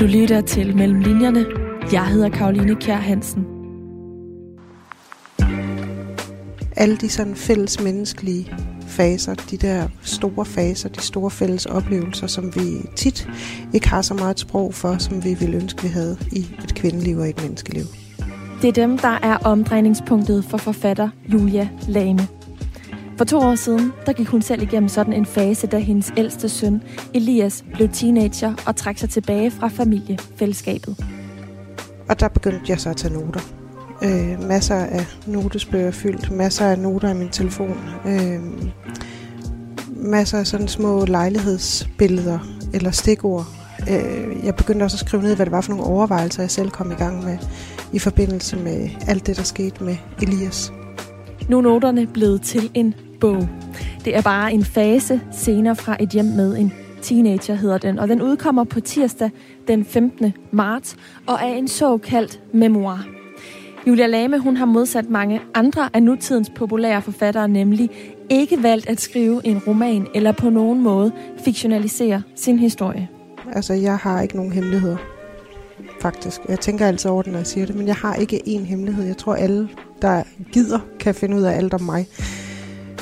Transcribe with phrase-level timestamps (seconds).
[0.00, 1.44] Du lytter til Mellem Linjerne.
[1.92, 3.46] Jeg hedder Karoline Kjær Hansen.
[6.76, 8.52] Alle de sådan fælles menneskelige
[8.86, 13.28] faser, de der store faser, de store fælles oplevelser, som vi tit
[13.74, 17.18] ikke har så meget sprog for, som vi ville ønske, vi havde i et kvindeliv
[17.18, 17.84] og et menneskeliv.
[18.62, 22.28] Det er dem, der er omdrejningspunktet for forfatter Julia Lame.
[23.16, 26.48] For to år siden, der gik hun selv igennem sådan en fase, da hendes ældste
[26.48, 26.82] søn,
[27.14, 31.04] Elias, blev teenager og trak sig tilbage fra familiefællesskabet.
[32.08, 33.40] Og der begyndte jeg så at tage noter.
[34.02, 37.78] Øh, masser af notesbøger fyldt, masser af noter i min telefon.
[38.06, 38.40] Øh,
[39.96, 42.38] masser af sådan små lejlighedsbilleder
[42.74, 43.46] eller stikord.
[43.90, 46.70] Øh, jeg begyndte også at skrive ned, hvad det var for nogle overvejelser, jeg selv
[46.70, 47.38] kom i gang med
[47.92, 50.72] i forbindelse med alt det, der skete med Elias.
[51.48, 53.48] Nu er noterne blevet til en bog.
[54.04, 57.98] Det er bare en fase senere fra et hjem med en teenager, hedder den.
[57.98, 59.30] Og den udkommer på tirsdag
[59.68, 60.32] den 15.
[60.50, 63.06] marts og er en såkaldt memoir.
[63.86, 67.90] Julia Lame, hun har modsat mange andre af nutidens populære forfattere, nemlig
[68.30, 71.12] ikke valgt at skrive en roman eller på nogen måde
[71.44, 73.08] fiktionalisere sin historie.
[73.52, 74.96] Altså, jeg har ikke nogen hemmeligheder,
[76.00, 76.40] faktisk.
[76.48, 79.04] Jeg tænker altid over det, når jeg siger det, men jeg har ikke én hemmelighed.
[79.04, 79.68] Jeg tror, alle,
[80.02, 82.06] der gider, kan finde ud af alt om mig.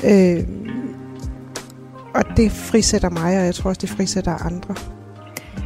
[0.04, 0.44] Øh,
[2.14, 4.74] og det frisætter mig, og jeg tror også, det frisætter andre.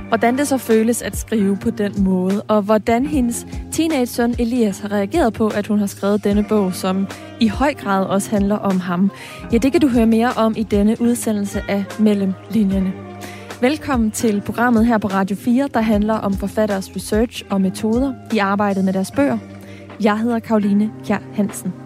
[0.08, 4.92] Hvordan det så føles at skrive på den måde, og hvordan hendes teenage-søn Elias har
[4.92, 7.06] reageret på, at hun har skrevet denne bog, som
[7.40, 9.10] i høj grad også handler om ham.
[9.52, 12.92] Ja, det kan du høre mere om i denne udsendelse af Mellem Linjerne.
[13.60, 18.38] Velkommen til programmet her på Radio 4, der handler om forfatteres research og metoder i
[18.38, 19.38] arbejdet med deres bøger.
[20.00, 21.85] Jeg hedder Karoline Kjær Hansen.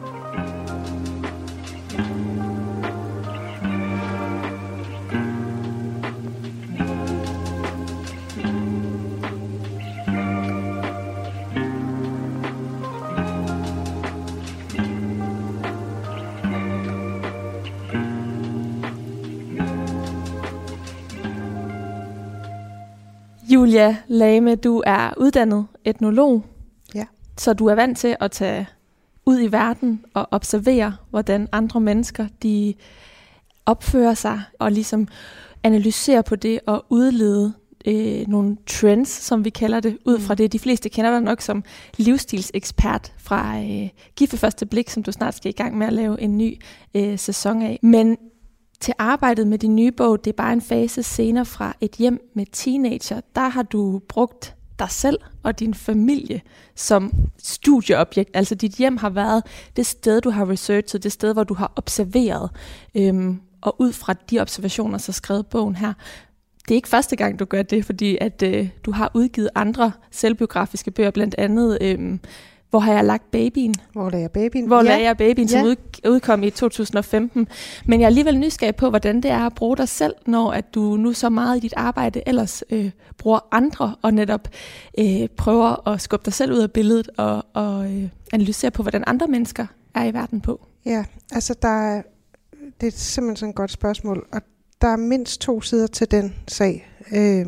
[23.70, 26.45] Julia Lame, du er uddannet etnolog.
[26.95, 27.05] Ja.
[27.39, 28.67] Så du er vant til at tage
[29.27, 32.75] ud i verden og observere, hvordan andre mennesker de
[33.67, 35.09] opfører sig og ligesom
[35.63, 37.53] analysere på det og udlede
[37.86, 40.36] øh, nogle trends, som vi kalder det, ud fra mm.
[40.36, 40.53] det.
[40.53, 41.64] De fleste kender dig nok som
[41.97, 46.20] livsstilsekspert fra øh, Gift første blik, som du snart skal i gang med at lave
[46.20, 46.61] en ny
[46.95, 47.79] øh, sæson af.
[47.83, 48.17] Men
[48.80, 52.30] til arbejdet med din nye bog, det er bare en fase senere fra et hjem
[52.35, 56.41] med teenager, der har du brugt dig selv og din familie
[56.74, 58.30] som studieobjekt.
[58.35, 59.42] Altså dit hjem har været
[59.77, 62.51] det sted, du har researchet, det sted, hvor du har observeret.
[62.95, 65.92] Øhm, og ud fra de observationer, så skrevet bogen her.
[66.62, 69.92] Det er ikke første gang, du gør det, fordi at øh, du har udgivet andre
[70.11, 72.18] selvbiografiske bøger, blandt andet øh,
[72.70, 73.75] hvor har jeg lagt babyen?
[73.92, 74.67] Hvor lagde jeg babyen?
[74.67, 74.83] Hvor ja.
[74.83, 76.08] lagde jeg babyen, som ja.
[76.08, 77.48] udkom i 2015.
[77.86, 80.75] Men jeg er alligevel nysgerrig på, hvordan det er at bruge dig selv, når at
[80.75, 84.48] du nu så meget i dit arbejde ellers øh, bruger andre, og netop
[84.98, 89.05] øh, prøver at skubbe dig selv ud af billedet, og, og øh, analysere på, hvordan
[89.07, 90.67] andre mennesker er i verden på.
[90.86, 92.03] Ja, altså der er,
[92.80, 94.42] det er simpelthen sådan et godt spørgsmål, og
[94.80, 96.91] der er mindst to sider til den sag.
[97.13, 97.47] Øh,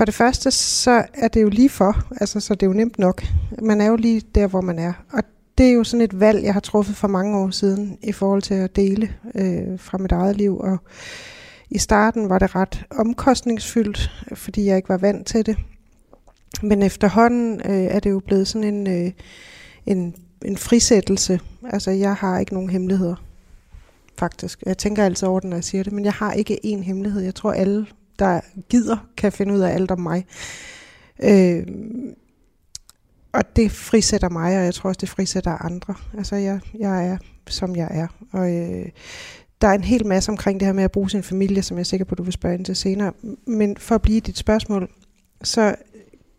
[0.00, 2.98] for det første, så er det jo lige for, altså så det er jo nemt
[2.98, 3.24] nok.
[3.62, 4.92] Man er jo lige der, hvor man er.
[5.12, 5.22] Og
[5.58, 8.42] det er jo sådan et valg, jeg har truffet for mange år siden i forhold
[8.42, 10.58] til at dele øh, fra mit eget liv.
[10.58, 10.78] Og
[11.70, 15.56] i starten var det ret omkostningsfyldt, fordi jeg ikke var vant til det.
[16.62, 19.12] Men efterhånden øh, er det jo blevet sådan en, øh,
[19.86, 21.40] en, en frisættelse.
[21.70, 23.14] Altså jeg har ikke nogen hemmeligheder,
[24.18, 24.62] faktisk.
[24.66, 27.22] Jeg tænker altid over den, når jeg siger det, men jeg har ikke én hemmelighed.
[27.22, 27.86] Jeg tror alle
[28.20, 30.26] der gider, kan finde ud af alt om mig.
[31.22, 31.66] Øh,
[33.32, 35.94] og det frisætter mig, og jeg tror også, det frisætter andre.
[36.18, 37.16] Altså, jeg, jeg er,
[37.48, 38.06] som jeg er.
[38.32, 38.86] Og øh,
[39.60, 41.80] der er en hel masse omkring det her med at bruge sin familie, som jeg
[41.80, 43.12] er sikker på, du vil spørge ind til senere.
[43.46, 44.88] Men for at blive dit spørgsmål,
[45.42, 45.74] så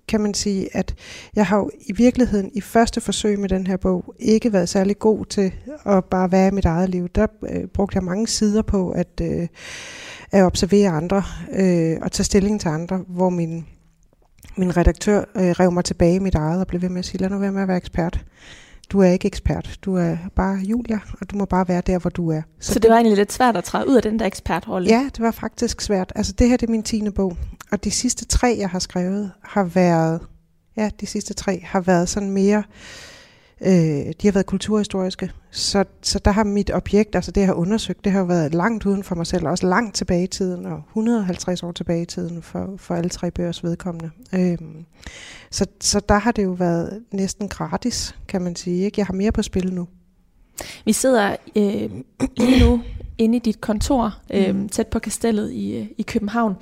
[0.07, 0.95] kan man sige, at
[1.35, 4.99] jeg har jo i virkeligheden i første forsøg med den her bog ikke været særlig
[4.99, 5.53] god til
[5.85, 7.09] at bare være i mit eget liv.
[7.09, 9.47] Der øh, brugte jeg mange sider på at, øh,
[10.31, 11.23] at observere andre
[11.53, 13.65] øh, og tage stilling til andre, hvor min,
[14.55, 17.21] min redaktør øh, rev mig tilbage i mit eget og blev ved med at sige,
[17.21, 18.25] lad nu være med at være ekspert.
[18.89, 22.09] Du er ikke ekspert, du er bare Julia, og du må bare være der, hvor
[22.09, 22.41] du er.
[22.59, 24.89] Så, Så det var egentlig lidt svært at træde ud af den der ekspertrolle?
[24.89, 26.11] Ja, det var faktisk svært.
[26.15, 27.37] Altså det her det er min tiende bog,
[27.71, 30.19] og de sidste tre, jeg har skrevet, har været,
[30.77, 33.10] ja, de sidste tre har været sådan mere Øh,
[33.65, 35.31] de har været kulturhistoriske.
[35.51, 38.85] Så, så der har mit objekt, altså det jeg har undersøgt, det har været langt
[38.85, 42.41] uden for mig selv, også langt tilbage i tiden, og 150 år tilbage i tiden
[42.41, 44.09] for, for alle tre bøgers vedkommende.
[44.33, 44.57] Øh,
[45.51, 48.85] så, så der har det jo været næsten gratis, kan man sige.
[48.85, 48.99] Ikke?
[48.99, 49.87] Jeg har mere på spil nu.
[50.85, 51.89] Vi sidder øh,
[52.37, 52.81] lige nu
[53.17, 56.55] inde i dit kontor, øh, tæt på kastellet i, øh, i København.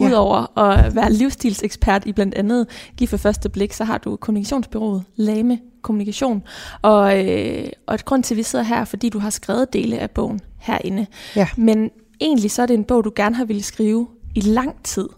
[0.00, 0.06] Ja.
[0.06, 2.66] Udover at være livsstilsekspert i blandt andet
[2.96, 6.42] Giv for første blik, så har du kommunikationsbyrået Lame Kommunikation.
[6.82, 9.98] Og, øh, og et grund til, at vi sidder her, fordi du har skrevet dele
[9.98, 11.06] af bogen herinde.
[11.36, 11.48] Ja.
[11.56, 15.08] Men egentlig så er det en bog, du gerne har ville skrive i lang tid.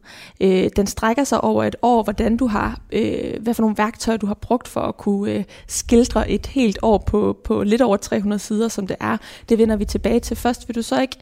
[0.40, 4.18] Øh, den strækker sig over et år, hvordan du har, øh, hvad for nogle værktøjer
[4.18, 7.96] du har brugt for at kunne øh, skildre et helt år på, på lidt over
[7.96, 9.16] 300 sider, som det er.
[9.48, 10.68] Det vender vi tilbage til først.
[10.68, 11.16] Vil du så ikke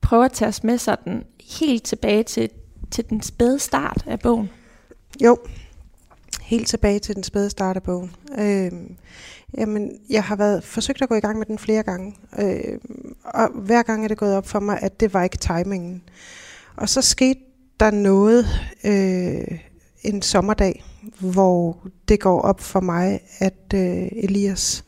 [0.00, 1.24] prøve at tage os med sådan
[1.60, 2.48] helt tilbage til,
[2.90, 4.50] til den spæde start af bogen?
[5.22, 5.38] Jo,
[6.42, 8.14] helt tilbage til den spæde start af bogen.
[8.38, 8.72] Øh,
[9.58, 12.78] jamen, jeg har været forsøgt at gå i gang med den flere gange, øh,
[13.24, 16.02] og hver gang er det gået op for mig, at det var ikke timingen.
[16.76, 17.40] Og så skete
[17.80, 18.46] der noget
[18.84, 19.58] øh,
[20.02, 20.84] en sommerdag,
[21.20, 24.84] hvor det går op for mig, at øh, Elias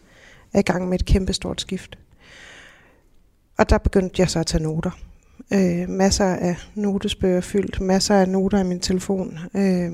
[0.53, 1.99] er i gang med et kæmpestort skift.
[3.59, 4.91] Og der begyndte jeg så at tage noter.
[5.53, 9.93] Øh, masser af notesbøger fyldt, masser af noter i min telefon, øh,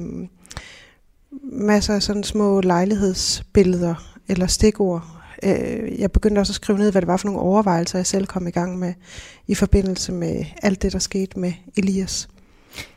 [1.43, 5.03] masser af sådan små lejlighedsbilleder eller stikord.
[5.43, 8.27] Øh, jeg begyndte også at skrive ned, hvad det var for nogle overvejelser, jeg selv
[8.27, 8.95] kom i gang med
[9.47, 12.29] i forbindelse med alt det, der skete med Elias.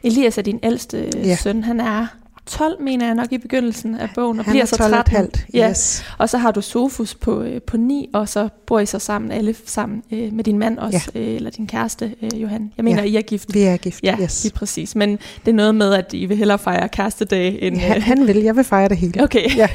[0.04, 1.36] Elias er din ældste ja.
[1.36, 1.64] søn.
[1.64, 2.08] Han er
[2.48, 5.16] 12, mener jeg nok i begyndelsen af bogen, og Han bliver er så 12 13.
[5.16, 5.70] halvt, Ja.
[5.70, 6.04] yes.
[6.18, 9.32] Og så har du Sofus på, øh, på 9, og så bor I så sammen,
[9.32, 12.72] alle sammen, øh, med din mand også, øh, eller din kæreste, øh, Johan.
[12.78, 13.10] Jeg mener, Ja.
[13.10, 13.54] I er gift.
[13.54, 14.44] Vi er gift, Ja, yes.
[14.44, 14.96] lige præcis.
[14.96, 15.12] Men
[15.46, 17.78] det er noget med, at I vil hellere fejre kærestedag end...
[17.78, 19.24] Han, øh, han vil, jeg vil fejre det hele.
[19.24, 19.56] Okay.
[19.56, 19.68] Ja.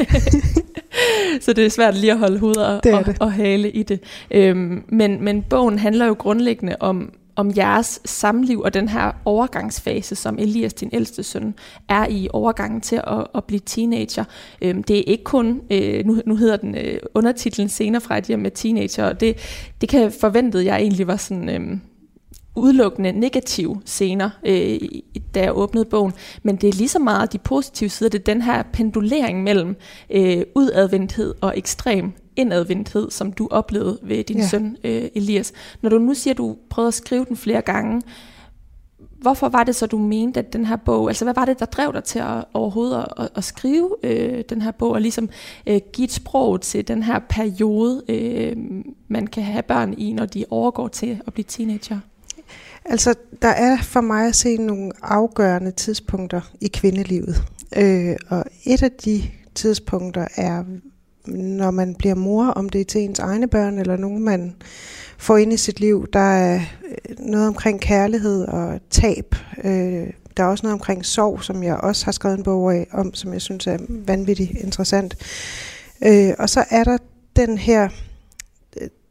[1.41, 4.01] så det er svært lige at holde hovedet og, Det og, og hale i det.
[4.31, 10.15] Øhm, men, men bogen handler jo grundlæggende om, om jeres samliv og den her overgangsfase,
[10.15, 11.55] som Elias, din ældste søn,
[11.89, 14.25] er i overgangen til at, at blive teenager.
[14.63, 18.25] Øhm, det er ikke kun, øh, nu, nu hedder den øh, undertitlen senere fra et
[18.25, 19.37] hjem med teenager, og det,
[19.81, 21.49] det kan forventede jeg egentlig var sådan...
[21.49, 21.79] Øh,
[22.57, 26.13] udelukkende negative scener, øh, i- da jeg åbnede bogen,
[26.43, 29.77] men det er lige så meget de positive sider, det er den her pendulering mellem
[30.11, 34.49] øh, udadvendthed og ekstrem indadvendthed, som du oplevede ved din ja.
[34.49, 35.53] Søn øh, Elias.
[35.83, 38.03] Når du nu siger, at du prøvede at skrive den flere gange,
[39.23, 41.67] hvorfor var det så, du mente, at den her bog, altså hvad var det, der
[41.67, 45.29] drev dig til at, overhovedet at, at, at skrive øh, den her bog, og ligesom
[45.67, 48.57] øh, give et sprog til den her periode, øh,
[49.09, 51.99] man kan have børn i, når de overgår til at blive teenager?
[52.85, 57.43] Altså, der er for mig at se nogle afgørende tidspunkter i kvindelivet.
[57.77, 59.23] Øh, og et af de
[59.55, 60.65] tidspunkter er,
[61.27, 64.55] når man bliver mor, om det er til ens egne børn, eller nogen, man
[65.19, 66.07] får ind i sit liv.
[66.13, 69.35] Der er øh, noget omkring kærlighed og tab.
[69.65, 72.87] Øh, der er også noget omkring sorg, som jeg også har skrevet en bog af,
[72.93, 75.17] om, som jeg synes er vanvittigt interessant.
[76.05, 76.99] Øh, og så er der
[77.37, 77.89] den her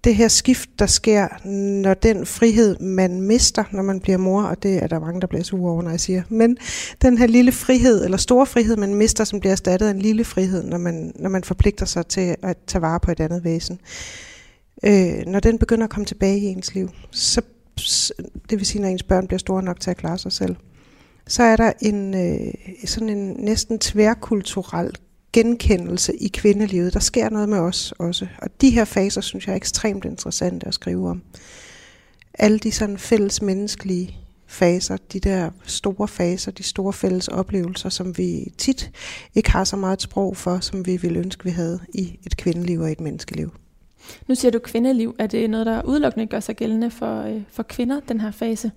[0.03, 1.47] det her skift, der sker,
[1.81, 5.27] når den frihed, man mister, når man bliver mor, og det er der mange, der
[5.27, 6.57] bliver sure over, når jeg siger, men
[7.01, 10.23] den her lille frihed, eller store frihed, man mister, som bliver erstattet af en lille
[10.23, 13.79] frihed, når man, når man forpligter sig til at tage vare på et andet væsen.
[14.83, 17.41] Øh, når den begynder at komme tilbage i ens liv, så,
[18.49, 20.55] det vil sige, når ens børn bliver store nok til at klare sig selv,
[21.27, 22.53] så er der en øh,
[22.85, 24.91] sådan en næsten tværkulturel
[25.33, 26.93] genkendelse i kvindelivet.
[26.93, 28.27] Der sker noget med os også.
[28.37, 31.21] Og de her faser, synes jeg er ekstremt interessante at skrive om.
[32.33, 38.17] Alle de sådan fælles menneskelige faser, de der store faser, de store fælles oplevelser, som
[38.17, 38.91] vi tit
[39.35, 42.79] ikke har så meget sprog for, som vi ville ønske, vi havde i et kvindeliv
[42.79, 43.51] og et menneskeliv.
[44.27, 45.15] Nu siger du kvindeliv.
[45.19, 48.71] Er det noget, der udelukkende gør sig gældende for, øh, for kvinder, den her fase?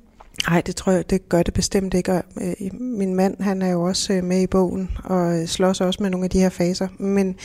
[0.48, 2.12] Nej, det tror jeg, det gør det bestemt ikke.
[2.12, 5.80] Og, øh, min mand, han er jo også øh, med i bogen og øh, slås
[5.80, 6.88] også med nogle af de her faser.
[6.98, 7.36] Men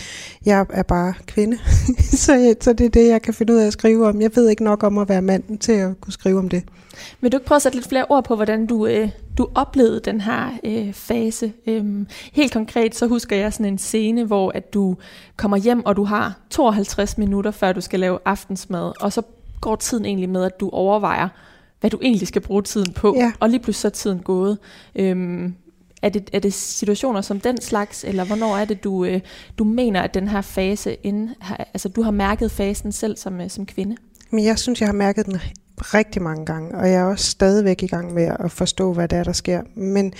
[0.45, 1.57] jeg er bare kvinde,
[2.25, 4.21] så, jeg, så det er det, jeg kan finde ud af at skrive om.
[4.21, 6.63] Jeg ved ikke nok om at være mand til at kunne skrive om det.
[7.21, 9.99] Vil du ikke prøve at sætte lidt flere ord på, hvordan du, øh, du oplevede
[9.99, 11.53] den her øh, fase?
[11.67, 14.97] Øhm, helt konkret, så husker jeg sådan en scene, hvor at du
[15.37, 19.21] kommer hjem, og du har 52 minutter, før du skal lave aftensmad, og så
[19.61, 21.27] går tiden egentlig med, at du overvejer,
[21.79, 23.31] hvad du egentlig skal bruge tiden på, Ja.
[23.39, 24.57] og lige pludselig så er tiden gået.
[24.95, 25.53] Øhm,
[26.01, 29.19] er det, er det situationer som den slags, eller hvornår er det, du, øh,
[29.57, 33.41] du mener, at den her fase, inden, har, altså du har mærket fasen selv som,
[33.41, 33.95] øh, som kvinde?
[34.31, 35.37] Men jeg synes, jeg har mærket den
[35.81, 39.17] rigtig mange gange, og jeg er også stadigvæk i gang med at forstå, hvad det
[39.17, 39.61] er, der sker.
[39.75, 40.13] Men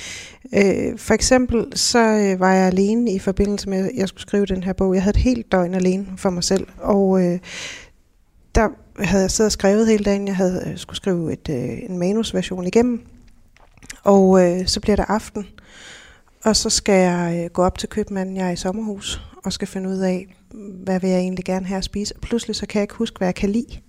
[0.56, 4.46] øh, for eksempel, så øh, var jeg alene i forbindelse med, at jeg skulle skrive
[4.46, 4.94] den her bog.
[4.96, 7.40] Jeg havde et helt døgn alene for mig selv, og øh,
[8.56, 8.68] der
[9.00, 10.28] havde jeg siddet og skrevet hele dagen.
[10.28, 13.02] Jeg havde øh, skulle skrive et, øh, en manusversion igennem,
[14.04, 15.48] og øh, så bliver det aften,
[16.44, 19.68] og så skal jeg øh, gå op til købmanden, jeg er i sommerhus, og skal
[19.68, 20.36] finde ud af,
[20.84, 22.16] hvad vil jeg egentlig gerne have at spise.
[22.16, 23.80] Og pludselig så kan jeg ikke huske, hvad jeg kan lide.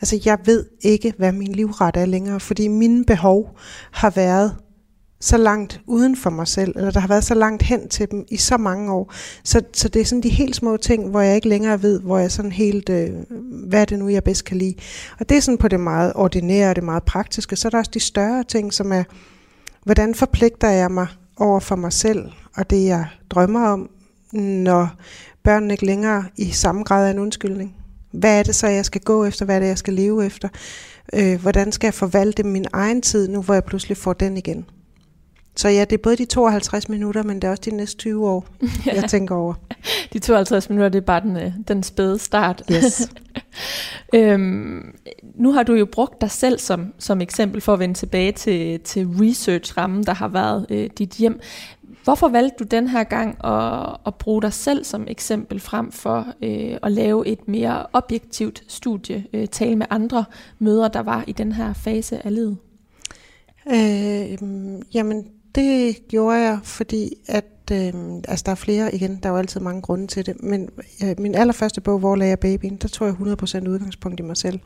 [0.00, 3.58] Altså, jeg ved ikke, hvad min livret er længere, fordi mine behov
[3.90, 4.56] har været
[5.20, 8.24] så langt uden for mig selv, eller der har været så langt hen til dem
[8.30, 9.12] i så mange år.
[9.44, 12.18] Så, så det er sådan de helt små ting, hvor jeg ikke længere ved, hvor
[12.18, 13.10] jeg sådan helt, øh,
[13.68, 14.74] hvad er det nu, jeg bedst kan lide.
[15.20, 17.56] Og det er sådan på det meget ordinære og det meget praktiske.
[17.56, 19.04] Så er der også de større ting, som er,
[19.84, 21.06] hvordan forpligter jeg mig
[21.36, 22.24] over for mig selv,
[22.56, 23.90] og det jeg drømmer om,
[24.32, 24.88] når
[25.44, 27.74] børnene ikke længere i samme grad er en undskyldning.
[28.12, 29.44] Hvad er det så, jeg skal gå efter?
[29.44, 30.48] Hvad er det, jeg skal leve efter?
[31.12, 34.66] Øh, hvordan skal jeg forvalte min egen tid, nu hvor jeg pludselig får den igen?
[35.58, 38.28] Så ja, det er både de 52 minutter, men det er også de næste 20
[38.28, 38.46] år,
[38.86, 38.94] ja.
[38.94, 39.54] jeg tænker over.
[40.12, 42.62] De 52 minutter, det er bare den, øh, den spæde start.
[42.72, 43.12] Yes.
[44.14, 44.94] øhm,
[45.34, 48.80] nu har du jo brugt dig selv som, som eksempel for at vende tilbage til,
[48.80, 51.40] til research-rammen, der har været øh, dit hjem.
[52.04, 56.26] Hvorfor valgte du den her gang at, at bruge dig selv som eksempel frem for
[56.42, 60.24] øh, at lave et mere objektivt studie, øh, tale med andre
[60.58, 62.56] møder, der var i den her fase af livet?
[63.72, 64.38] Øh,
[64.94, 65.26] jamen,
[65.58, 67.92] det gjorde jeg, fordi at, øh,
[68.28, 70.68] altså der er flere igen, der er jo altid mange grunde til det, men
[71.04, 74.36] øh, min allerførste bog, Hvor lagde jeg babyen, der tog jeg 100% udgangspunkt i mig
[74.36, 74.60] selv.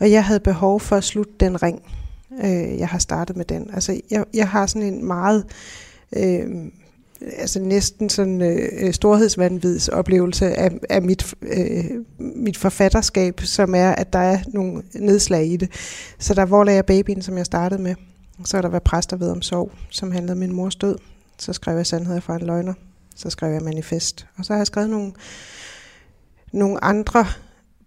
[0.00, 1.82] Og jeg havde behov for at slutte den ring.
[2.44, 3.70] Øh, jeg har startet med den.
[3.72, 5.44] Altså, jeg, jeg har sådan en meget
[6.16, 6.46] øh,
[7.38, 11.84] altså næsten sådan øh, storhedsvandvids oplevelse af, af mit, øh,
[12.18, 15.70] mit forfatterskab, som er, at der er nogle nedslag i det.
[16.18, 17.94] Så der Hvor lagde jeg babyen, som jeg startede med.
[18.44, 20.98] Så er der Hvad præster ved om sorg, som handlede om min mors død.
[21.38, 22.74] Så skrev jeg Sandheder fra en løgner.
[23.16, 24.26] Så skrev jeg Manifest.
[24.36, 25.12] Og så har jeg skrevet nogle,
[26.52, 27.26] nogle andre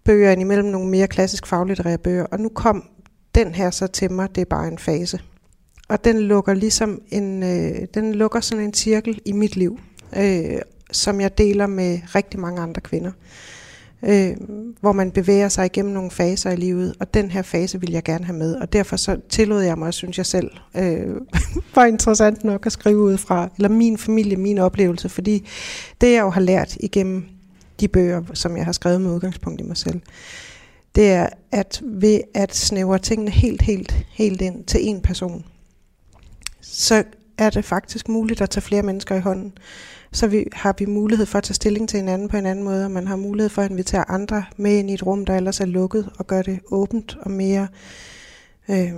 [0.04, 2.24] bøger imellem nogle mere klassisk faglitterære bøger.
[2.24, 2.88] Og nu kom
[3.34, 5.20] den her så til mig, det er bare en fase
[5.90, 9.80] og den lukker ligesom en, øh, den lukker sådan en cirkel i mit liv,
[10.16, 10.60] øh,
[10.92, 13.12] som jeg deler med rigtig mange andre kvinder.
[14.02, 14.36] Øh,
[14.80, 18.02] hvor man bevæger sig igennem nogle faser i livet, og den her fase vil jeg
[18.02, 21.16] gerne have med, og derfor så tillod jeg mig, synes jeg selv, øh,
[21.74, 25.48] var interessant nok at skrive ud fra, eller min familie, min oplevelse, fordi
[26.00, 27.24] det jeg jo har lært igennem
[27.80, 30.00] de bøger, som jeg har skrevet med udgangspunkt i mig selv,
[30.94, 35.44] det er, at ved at snævre tingene helt, helt, helt ind til en person,
[36.60, 37.04] så
[37.38, 39.52] er det faktisk muligt at tage flere mennesker i hånden.
[40.12, 42.84] Så vi, har vi mulighed for at tage stilling til hinanden på en anden måde,
[42.84, 45.60] og man har mulighed for at invitere andre med ind i et rum, der ellers
[45.60, 47.68] er lukket, og gøre det åbent og mere
[48.68, 48.92] øh,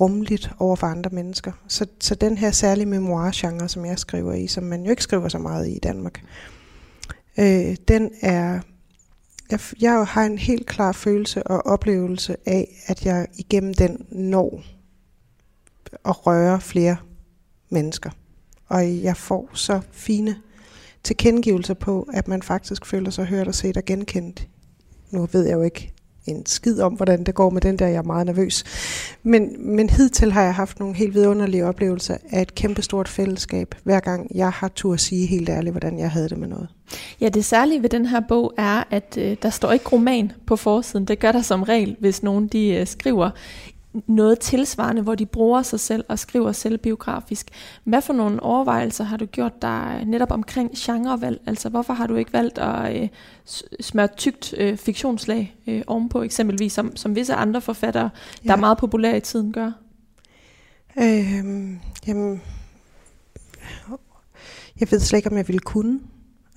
[0.00, 1.52] rummeligt over for andre mennesker.
[1.68, 5.28] Så, så den her særlige memoir-genre, som jeg skriver i, som man jo ikke skriver
[5.28, 6.22] så meget i i Danmark,
[7.38, 8.60] øh, den er...
[9.50, 14.62] Jeg, jeg har en helt klar følelse og oplevelse af, at jeg igennem den når
[16.04, 16.96] at røre flere
[17.68, 18.10] mennesker.
[18.66, 20.36] Og jeg får så fine
[21.04, 24.48] tilkendegivelser på, at man faktisk føler sig hørt og set og genkendt.
[25.10, 25.92] Nu ved jeg jo ikke
[26.30, 28.64] en skid om, hvordan det går med den der, jeg er meget nervøs.
[29.22, 34.00] Men, men hidtil har jeg haft nogle helt vidunderlige oplevelser af et kæmpestort fællesskab, hver
[34.00, 36.68] gang jeg har tur at sige helt ærligt, hvordan jeg havde det med noget.
[37.20, 40.56] Ja, det særlige ved den her bog er, at øh, der står ikke roman på
[40.56, 41.04] forsiden.
[41.04, 43.30] Det gør der som regel, hvis nogen de øh, skriver
[44.06, 47.50] noget tilsvarende, hvor de bruger sig selv og skriver selvbiografisk.
[47.84, 51.40] Hvad for nogle overvejelser har du gjort dig netop omkring genrevalg?
[51.46, 53.08] Altså hvorfor har du ikke valgt at øh,
[53.80, 58.10] smøre tykt øh, fiktionslag øh, ovenpå, eksempelvis som, som visse andre forfattere,
[58.44, 58.48] ja.
[58.48, 59.72] der er meget populære i tiden, gør?
[61.00, 62.42] Øhm, jamen,
[64.80, 66.00] jeg ved slet ikke, om jeg ville kunne.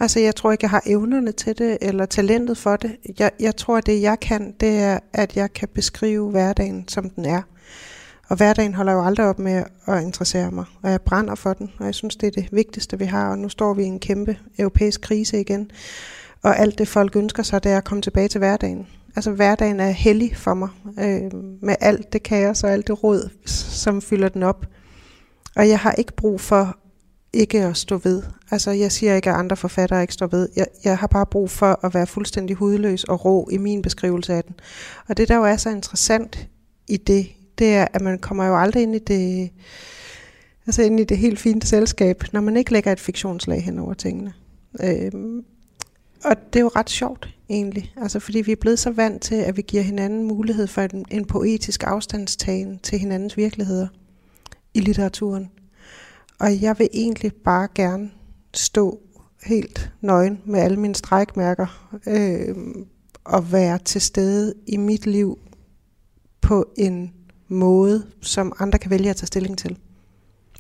[0.02, 2.98] Altså, jeg tror ikke, jeg har evnerne til det, eller talentet for det.
[3.20, 7.10] Jeg, jeg tror, at det, jeg kan, det er, at jeg kan beskrive hverdagen, som
[7.10, 7.42] den er.
[8.30, 11.72] Og hverdagen holder jo aldrig op med at interessere mig, og jeg brænder for den,
[11.80, 13.32] og jeg synes, det er det vigtigste, vi har.
[13.32, 15.72] Og nu står vi i en kæmpe europæisk krise igen,
[16.44, 18.88] og alt det, folk ønsker sig, det er at komme tilbage til hverdagen.
[19.16, 21.32] Altså, hverdagen er hellig for mig, øh,
[21.62, 24.66] med alt det kaos og alt det råd, som fylder den op.
[25.56, 26.78] Og jeg har ikke brug for
[27.34, 28.24] ikke at stå ved.
[28.52, 30.50] Altså, jeg siger ikke, at andre forfattere ikke står ved.
[30.56, 34.34] Jeg, jeg har bare brug for at være fuldstændig hudløs og rå i min beskrivelse
[34.34, 34.56] af den.
[35.08, 36.48] Og det, der jo er så interessant
[36.88, 39.50] i det, det er, at man kommer jo aldrig ind i det,
[40.68, 43.94] altså ind i det helt fine selskab, når man ikke lægger et fiktionslag hen over
[43.94, 44.34] tingene.
[44.84, 45.46] Øhm,
[46.24, 47.94] og det er jo ret sjovt egentlig.
[47.98, 51.06] Altså fordi vi er blevet så vant til, at vi giver hinanden mulighed for en,
[51.12, 53.88] en poetisk afstandstagen til hinandens virkeligheder
[54.74, 55.50] i litteraturen.
[56.42, 58.12] Og jeg vil egentlig bare gerne
[58.54, 59.00] stå
[59.44, 62.56] helt nøgen med alle mine strækmærker øh,
[63.24, 65.40] og være til stede i mit liv
[66.42, 67.14] på en
[67.48, 69.78] måde, som andre kan vælge at tage stilling til,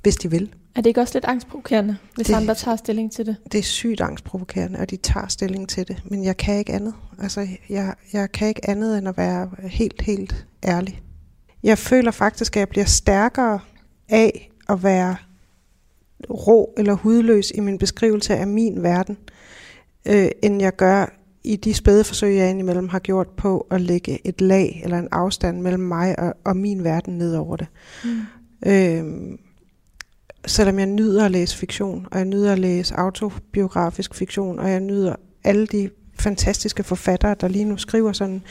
[0.01, 0.53] hvis de vil.
[0.75, 3.35] Er det ikke også lidt angstprovokerende, hvis det, andre tager stilling til det?
[3.51, 6.03] Det er sygt angstprovokerende, og de tager stilling til det.
[6.05, 6.93] Men jeg kan ikke andet.
[7.19, 11.01] Altså, jeg, jeg kan ikke andet end at være helt, helt ærlig.
[11.63, 13.59] Jeg føler faktisk, at jeg bliver stærkere
[14.09, 15.15] af at være
[16.29, 19.17] rå eller hudløs i min beskrivelse af min verden,
[20.07, 24.27] øh, end jeg gør i de spæde forsøg, jeg indimellem har gjort på at lægge
[24.27, 27.67] et lag eller en afstand mellem mig og, og min verden ned over det.
[28.03, 28.19] Mm.
[28.65, 29.37] Øh,
[30.45, 34.79] selvom jeg nyder at læse fiktion, og jeg nyder at læse autobiografisk fiktion, og jeg
[34.79, 38.41] nyder alle de fantastiske forfattere, der lige nu skriver sådan,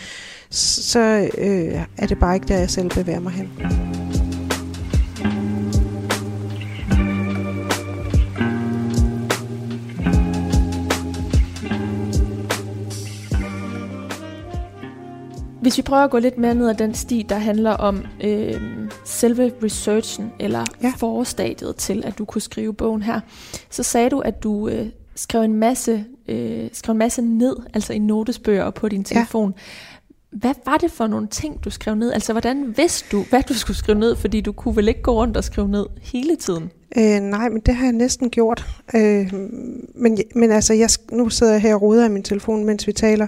[0.50, 3.48] så øh, er det bare ikke der, jeg selv bevæger mig hen.
[15.70, 18.54] Hvis vi prøver at gå lidt mere ned ad den sti, der handler om øh,
[19.04, 20.92] selve researchen, eller ja.
[20.96, 23.20] forstadiet til, at du kunne skrive bogen her,
[23.70, 27.92] så sagde du, at du øh, skrev, en masse, øh, skrev en masse ned, altså
[27.92, 29.54] i notesbøger på din telefon.
[29.56, 30.38] Ja.
[30.38, 32.12] Hvad var det for nogle ting, du skrev ned?
[32.12, 34.16] Altså, hvordan vidste du, hvad du skulle skrive ned?
[34.16, 36.70] Fordi du kunne vel ikke gå rundt og skrive ned hele tiden?
[36.96, 38.66] Øh, nej, men det har jeg næsten gjort.
[38.94, 39.32] Øh,
[39.94, 42.92] men, men altså, jeg, nu sidder jeg her og roder i min telefon, mens vi
[42.92, 43.26] taler.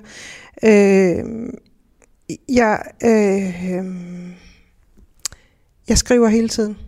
[0.64, 1.24] Øh,
[2.48, 3.54] jeg, øh,
[5.88, 6.78] jeg skriver hele tiden,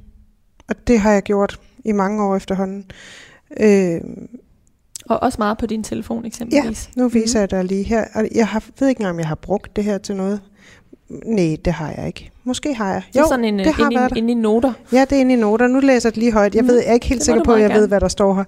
[0.68, 2.90] og det har jeg gjort i mange år efterhånden.
[3.60, 4.00] Øh,
[5.06, 6.90] og også meget på din telefon eksempelvis.
[6.96, 7.40] Ja, nu viser mm.
[7.40, 8.04] jeg dig lige her.
[8.34, 10.40] Jeg har, ved ikke engang, om jeg har brugt det her til noget.
[11.08, 12.30] Nej, det har jeg ikke.
[12.44, 13.02] Måske har jeg.
[13.08, 14.72] Det er jo, sådan en, det har inde, inde i noter.
[14.92, 15.66] Ja, det er inde i noter.
[15.66, 16.54] Nu læser jeg det lige højt.
[16.54, 16.68] Jeg, mm.
[16.68, 17.80] ved, jeg er ikke helt sikker på, at jeg gerne.
[17.80, 18.44] ved, hvad der står her.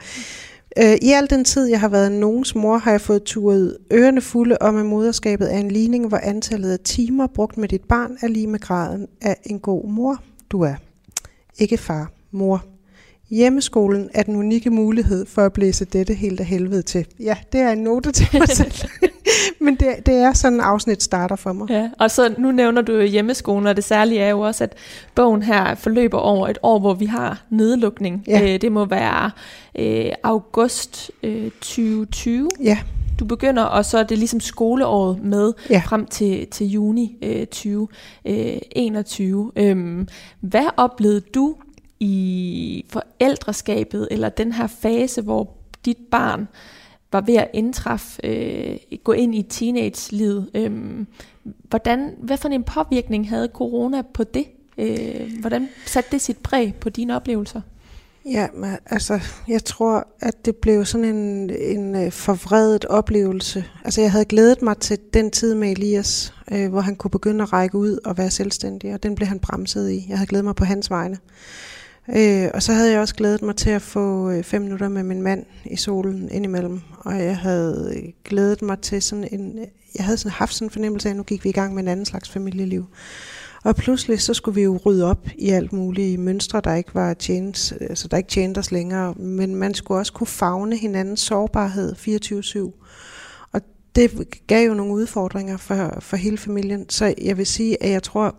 [0.79, 4.21] Øh, I al den tid, jeg har været nogens mor, har jeg fået turet ørerne
[4.21, 8.17] fulde om, at moderskabet er en ligning, hvor antallet af timer brugt med dit barn
[8.23, 10.75] er lige med graden af en god mor, du er.
[11.59, 12.65] Ikke far, mor.
[13.31, 17.07] Hjemmeskolen er den unikke mulighed for at blæse dette helt af helvede til.
[17.21, 18.73] Ja, det er en note til mig selv.
[19.61, 21.71] Men det, det er sådan afsnit starter for mig.
[21.71, 24.75] Ja, og så nu nævner du hjemmeskolen, og det særlige er jo også, at
[25.15, 28.25] bogen her forløber over et år, hvor vi har nedlukning.
[28.27, 28.55] Ja.
[28.55, 29.31] Øh, det må være
[29.79, 32.49] øh, august øh, 2020.
[32.63, 32.79] Ja.
[33.21, 35.83] Du begynder, og så er det ligesom skoleåret med ja.
[35.87, 39.53] frem til, til juni øh, 2021.
[39.57, 40.09] Øh, øhm,
[40.41, 41.55] hvad oplevede du
[42.01, 45.51] i forældreskabet, eller den her fase, hvor
[45.85, 46.49] dit barn
[47.13, 50.51] var ved at indtræffe, øh, gå ind i teenage-livet.
[50.55, 50.71] Øh,
[51.45, 54.47] hvordan, hvad for en påvirkning havde corona på det?
[54.79, 57.61] Øh, hvordan satte det sit præg på dine oplevelser?
[58.25, 63.65] Ja, men, altså, jeg tror, at det blev sådan en, en øh, forvredet oplevelse.
[63.85, 67.43] Altså, jeg havde glædet mig til den tid med Elias, øh, hvor han kunne begynde
[67.43, 70.07] at række ud og være selvstændig, og den blev han bremset i.
[70.09, 71.15] Jeg havde glædet mig på hans vegne.
[71.15, 71.76] Øh,
[72.09, 75.03] Øh, og så havde jeg også glædet mig til at få øh, fem minutter med
[75.03, 76.81] min mand i solen indimellem.
[76.99, 79.59] Og jeg havde øh, glædet mig til sådan en...
[79.59, 79.67] Øh,
[79.97, 81.83] jeg havde sådan haft sådan en fornemmelse af, at nu gik vi i gang med
[81.83, 82.87] en anden slags familieliv.
[83.65, 87.15] Og pludselig så skulle vi jo rydde op i alt mulige mønstre, der ikke var
[87.15, 89.15] tjent, altså der ikke tjente os længere.
[89.15, 93.49] Men man skulle også kunne fagne hinandens sårbarhed 24-7.
[93.53, 93.61] Og
[93.97, 96.89] det gav jo nogle udfordringer for, for hele familien.
[96.89, 98.35] Så jeg vil sige, at jeg tror,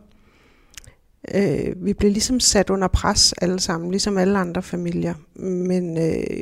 [1.35, 5.13] øh, vi blev ligesom sat under pres alle sammen, ligesom alle andre familier.
[5.35, 6.41] Men, øh,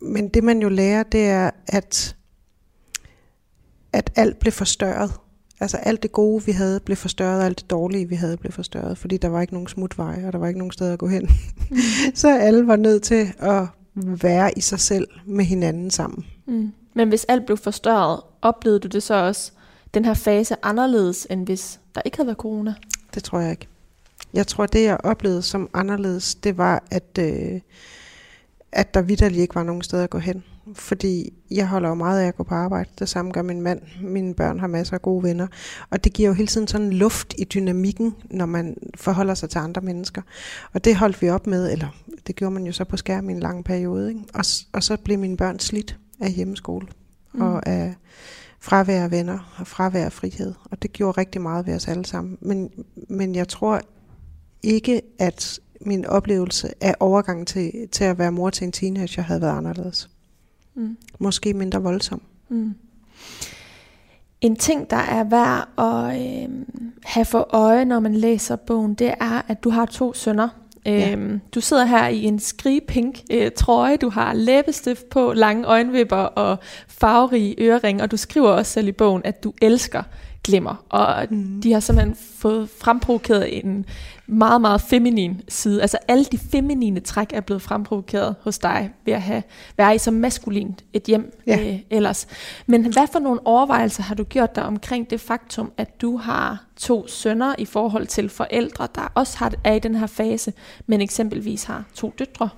[0.00, 2.16] men det man jo lærer, det er, at,
[3.92, 5.12] at alt blev forstørret.
[5.60, 8.52] Altså alt det gode, vi havde, blev forstørret, og alt det dårlige, vi havde, blev
[8.52, 11.08] forstørret, fordi der var ikke nogen smutveje, og der var ikke nogen steder at gå
[11.08, 11.30] hen.
[11.70, 11.76] Mm.
[12.14, 16.26] så alle var nødt til at være i sig selv med hinanden sammen.
[16.46, 16.72] Mm.
[16.94, 19.52] Men hvis alt blev forstørret, oplevede du det så også,
[19.94, 22.74] den her fase anderledes, end hvis der ikke havde været corona?
[23.14, 23.68] Det tror jeg ikke.
[24.34, 27.60] Jeg tror, det jeg oplevede som anderledes, det var, at, øh,
[28.72, 30.44] at der vidderligt ikke var nogen steder at gå hen.
[30.74, 32.90] Fordi jeg holder jo meget af at gå på arbejde.
[32.98, 33.80] Det samme gør min mand.
[34.02, 35.46] Mine børn har masser af gode venner.
[35.90, 39.58] Og det giver jo hele tiden sådan luft i dynamikken, når man forholder sig til
[39.58, 40.22] andre mennesker.
[40.72, 41.88] Og det holdt vi op med, eller
[42.26, 44.08] det gjorde man jo så på skærm i en lang periode.
[44.08, 44.20] Ikke?
[44.34, 46.86] Og, og så blev mine børn slidt af hjemmeskole.
[47.32, 47.40] Mm.
[47.40, 47.94] Og af
[48.60, 50.54] fravær af venner og fravær af frihed.
[50.70, 52.38] Og det gjorde rigtig meget ved os alle sammen.
[52.40, 52.70] Men,
[53.08, 53.80] men jeg tror
[54.62, 59.40] ikke, at min oplevelse af overgangen til, til at være mor til en teenager havde
[59.40, 60.10] været anderledes.
[60.74, 60.96] Mm.
[61.18, 62.22] Måske mindre voldsom.
[62.48, 62.74] Mm.
[64.40, 66.48] En ting, der er værd at øh,
[67.04, 70.48] have for øje, når man læser bogen, det er, at du har to sønner.
[70.86, 71.12] Ja.
[71.12, 76.16] Øhm, du sidder her i en skrigpink øh, trøje, du har læbestift på, lange øjenvipper
[76.16, 80.02] og farverige øreringe, og du skriver også selv i bogen, at du elsker
[80.44, 80.84] glimmer.
[80.88, 81.60] Og mm.
[81.62, 83.86] de har simpelthen fået fremprovokeret en
[84.28, 85.82] meget, meget feminin side.
[85.82, 89.42] Altså alle de feminine træk er blevet fremprovokeret hos dig ved at have,
[89.76, 91.60] være i så maskulint et hjem ja.
[91.60, 92.26] øh, ellers.
[92.66, 96.64] Men hvad for nogle overvejelser har du gjort dig omkring det faktum, at du har
[96.76, 100.52] to sønner i forhold til forældre, der også har, er i den her fase,
[100.86, 102.48] men eksempelvis har to døtre?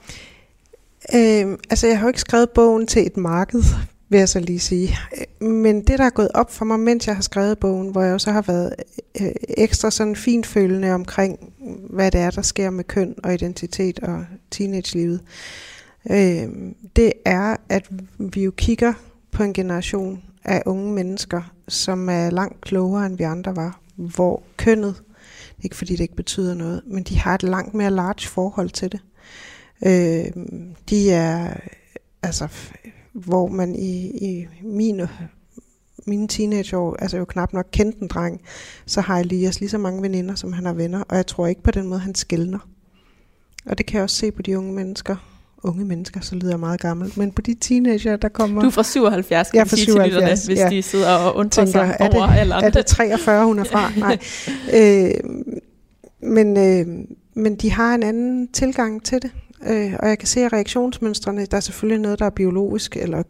[1.14, 3.62] Øhm, altså jeg har jo ikke skrevet bogen til et marked,
[4.08, 4.96] vil jeg så lige sige.
[5.40, 8.14] Men det, der er gået op for mig, mens jeg har skrevet bogen, hvor jeg
[8.14, 8.74] også har været
[9.20, 11.52] øh, ekstra sådan finfølende omkring,
[11.90, 15.20] hvad det er, der sker med køn og identitet og teenagelivet,
[16.10, 16.48] øh,
[16.96, 18.92] det er, at vi jo kigger
[19.30, 24.42] på en generation af unge mennesker, som er langt klogere, end vi andre var, hvor
[24.56, 25.02] kønnet,
[25.62, 28.92] ikke fordi det ikke betyder noget, men de har et langt mere large forhold til
[28.92, 29.00] det.
[29.86, 30.44] Øh,
[30.90, 31.54] de er
[32.22, 32.48] altså
[33.24, 35.08] hvor man i, i mine,
[36.06, 38.40] mine teenageår, altså jo knap nok kendte en dreng,
[38.86, 41.62] så har Elias lige så mange veninder, som han har venner, og jeg tror ikke
[41.62, 42.58] på den måde, han skældner.
[43.66, 45.16] Og det kan jeg også se på de unge mennesker,
[45.62, 48.60] unge mennesker, så lyder jeg meget gammel, men på de teenager, der kommer...
[48.62, 50.76] Du er fra 77, kan jeg sige 77, til lytterne, hvis ja.
[50.76, 53.64] de sidder og undrer Tænker, sig er over det, eller Er det 43, hun er
[53.64, 53.92] fra?
[53.96, 54.18] Nej.
[54.74, 55.10] øh,
[56.22, 56.86] men, øh,
[57.34, 59.30] men de har en anden tilgang til det.
[59.68, 63.22] Øh, og jeg kan se, at reaktionsmønstrene, der er selvfølgelig noget, der er biologisk, eller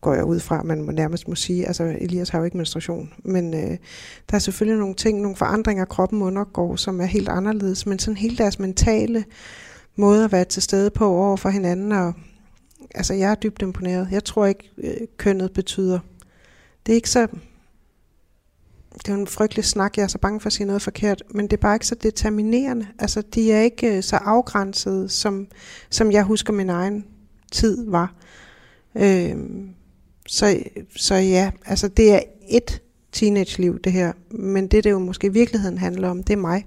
[0.00, 3.12] går jeg ud fra, man må nærmest må sige, altså Elias har jo ikke menstruation,
[3.24, 3.70] men øh,
[4.30, 8.16] der er selvfølgelig nogle ting, nogle forandringer, kroppen undergår, som er helt anderledes, men sådan
[8.16, 9.24] hele deres mentale
[9.96, 12.12] måde at være til stede på over for hinanden, og
[12.94, 14.08] altså jeg er dybt imponeret.
[14.10, 15.98] Jeg tror ikke, øh, kønnet betyder,
[16.86, 17.26] det er ikke så
[18.98, 21.22] det er jo en frygtelig snak, jeg er så bange for at sige noget forkert,
[21.30, 22.86] men det er bare ikke så determinerende.
[22.98, 25.46] Altså, de er ikke øh, så afgrænsede, som,
[25.90, 27.04] som jeg husker min egen
[27.52, 28.14] tid var.
[28.94, 29.36] Øh,
[30.26, 30.62] så,
[30.96, 34.12] så ja, altså det er et teenage-liv, det her.
[34.30, 36.66] Men det, det jo måske i virkeligheden handler om, det er mig.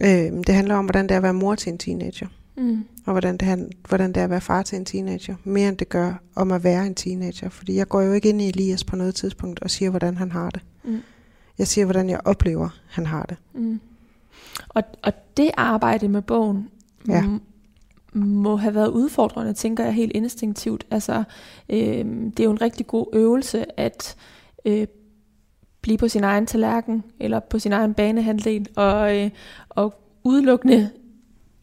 [0.00, 2.26] Øh, det handler om, hvordan det er at være mor til en teenager.
[2.56, 2.84] Mm.
[3.06, 5.34] Og hvordan det, hvordan det er at være far til en teenager.
[5.44, 7.48] Mere end det gør om at være en teenager.
[7.48, 10.30] Fordi jeg går jo ikke ind i Elias på noget tidspunkt og siger, hvordan han
[10.32, 10.62] har det.
[10.84, 11.02] Mm.
[11.58, 13.36] Jeg siger, hvordan jeg oplever, han har det.
[13.52, 13.80] Mm.
[14.68, 16.68] Og, og det arbejde med bogen
[17.08, 17.24] ja.
[18.12, 20.86] må have været udfordrende, tænker jeg helt instinktivt.
[20.90, 21.24] Altså,
[21.68, 24.16] øh, det er jo en rigtig god øvelse at
[24.64, 24.86] øh,
[25.80, 29.30] blive på sin egen tallerken, eller på sin egen banehandel, og, øh,
[29.68, 30.90] og udelukkende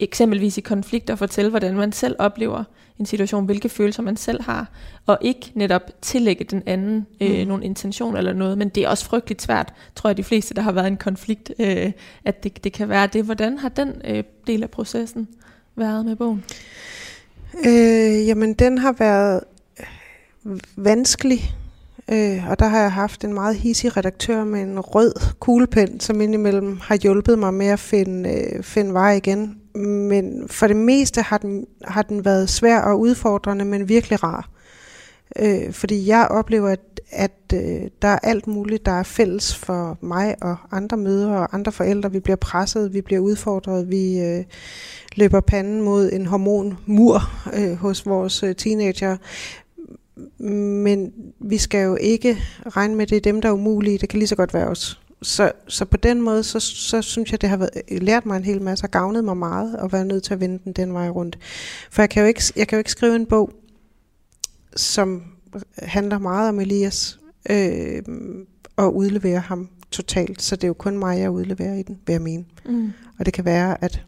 [0.00, 2.64] eksempelvis i konflikter fortælle, hvordan man selv oplever
[2.98, 4.70] en situation, hvilke følelser man selv har,
[5.06, 7.48] og ikke netop tillægge den anden øh, mm.
[7.48, 10.62] nogle intention eller noget, men det er også frygteligt svært, tror jeg de fleste, der
[10.62, 11.92] har været en konflikt, øh,
[12.24, 13.24] at det, det kan være det.
[13.24, 15.28] Hvordan har den øh, del af processen
[15.76, 16.44] været med bogen?
[17.66, 19.40] Øh, jamen, den har været
[20.76, 21.54] vanskelig,
[22.12, 26.20] øh, og der har jeg haft en meget hissig redaktør med en rød kuglepen, som
[26.20, 31.22] indimellem har hjulpet mig med at finde, øh, finde vej igen men for det meste
[31.22, 34.50] har den, har den været svær og udfordrende, men virkelig rar.
[35.38, 39.98] Øh, fordi jeg oplever, at, at øh, der er alt muligt, der er fælles for
[40.00, 42.12] mig og andre mødre og andre forældre.
[42.12, 44.44] Vi bliver presset, vi bliver udfordret, vi øh,
[45.16, 47.22] løber panden mod en hormonmur
[47.54, 49.16] øh, hos vores øh, teenager.
[50.82, 53.98] Men vi skal jo ikke regne med, at det er dem, der er umulige.
[53.98, 57.32] Det kan lige så godt være os så, så på den måde, så, så synes
[57.32, 60.04] jeg, det har været, lært mig en hel masse og gavnet mig meget at være
[60.04, 61.38] nødt til at vende den den vej rundt.
[61.90, 63.52] For jeg kan jo ikke, jeg kan jo ikke skrive en bog,
[64.76, 65.22] som
[65.78, 68.02] handler meget om Elias øh,
[68.76, 70.42] og udlevere ham totalt.
[70.42, 72.44] Så det er jo kun mig, jeg udleverer i den, vil jeg mene.
[72.66, 72.92] Mm.
[73.18, 74.04] Og det kan være, at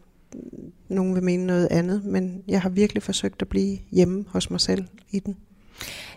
[0.89, 4.61] nogen vil mene noget andet, men jeg har virkelig forsøgt at blive hjemme hos mig
[4.61, 5.37] selv i den.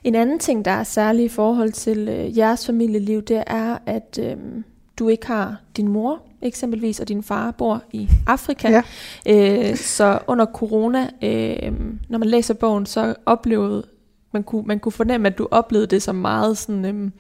[0.04, 4.18] En anden ting, der er særlig i forhold til øh, jeres familieliv, det er, at
[4.22, 4.37] øh,
[4.98, 8.68] du ikke har din mor eksempelvis, og din far bor i Afrika.
[8.68, 8.82] Ja.
[9.70, 11.72] Øh, så under corona, øh,
[12.09, 13.85] når man læser bogen, så oplevede
[14.32, 17.11] man kunne, man kunne fornemme, at du oplevede det som meget sådan, øh,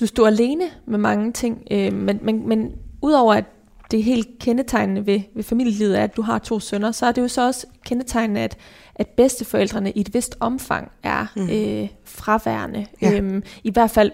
[0.00, 3.44] du stod alene med mange ting, øh, men, men, men udover at
[3.90, 7.12] det er helt kendetegnende ved, ved familielivet er, at du har to sønner, så er
[7.12, 8.56] det jo så også kendetegnende, at,
[8.94, 11.42] at bedsteforældrene i et vist omfang er mm.
[11.42, 12.86] øh, fraværende.
[13.02, 13.12] Ja.
[13.16, 14.12] Øhm, I hvert fald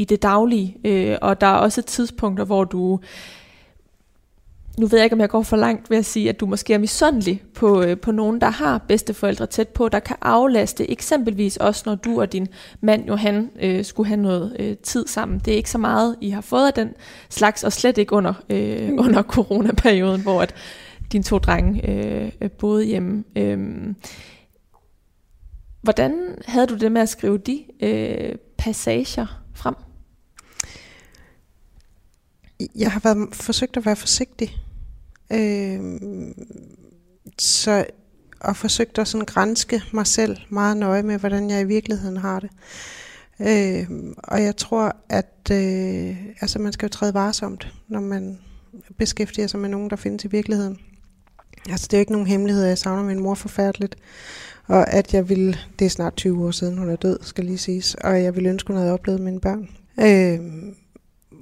[0.00, 3.00] i det daglige, øh, og der er også tidspunkter, hvor du
[4.78, 6.74] nu ved jeg ikke, om jeg går for langt ved at sige, at du måske
[6.74, 11.56] er misundelig på, øh, på nogen, der har bedsteforældre tæt på, der kan aflaste, eksempelvis
[11.56, 12.48] også når du og din
[12.80, 15.38] mand Johan øh, skulle have noget øh, tid sammen.
[15.38, 16.88] Det er ikke så meget, I har fået af den
[17.30, 20.54] slags, og slet ikke under, øh, under coronaperioden, hvor at
[21.12, 23.24] dine to drenge øh, boede hjemme.
[23.36, 23.58] Øh,
[25.82, 29.74] hvordan havde du det med at skrive de øh, passager frem?
[32.74, 34.56] Jeg har været forsøgt at være forsigtig.
[35.32, 36.00] Øh,
[37.38, 37.84] så
[38.40, 42.40] og forsøgt at sådan grænske mig selv meget nøje med, hvordan jeg i virkeligheden har
[42.40, 42.50] det.
[43.40, 48.38] Øh, og jeg tror, at øh, altså man skal jo træde varsomt, når man
[48.98, 50.78] beskæftiger sig med nogen, der findes i virkeligheden.
[51.70, 53.96] Altså det er jo ikke nogen hemmelighed, at jeg savner min mor forfærdeligt.
[54.66, 57.58] Og at jeg ville, det er snart 20 år siden, hun er død, skal lige
[57.58, 59.68] siges, og jeg ville ønske, hun havde oplevet mine børn.
[60.00, 60.40] Øh,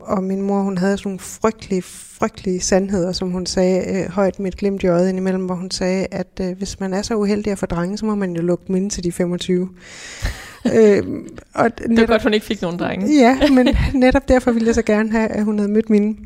[0.01, 4.39] og min mor, hun havde sådan nogle frygtelige, frygtelige sandheder, som hun sagde øh, højt
[4.39, 7.15] med et glimt i øjet indimellem, hvor hun sagde, at øh, hvis man er så
[7.15, 9.69] uheldig at få drenge, så må man jo lukke dem ind til de 25.
[10.75, 11.03] øh,
[11.55, 13.21] og netop, det var godt, hun ikke fik nogen drenge.
[13.21, 13.69] Ja, men
[14.05, 16.17] netop derfor ville jeg så gerne have, at hun havde mødt mine,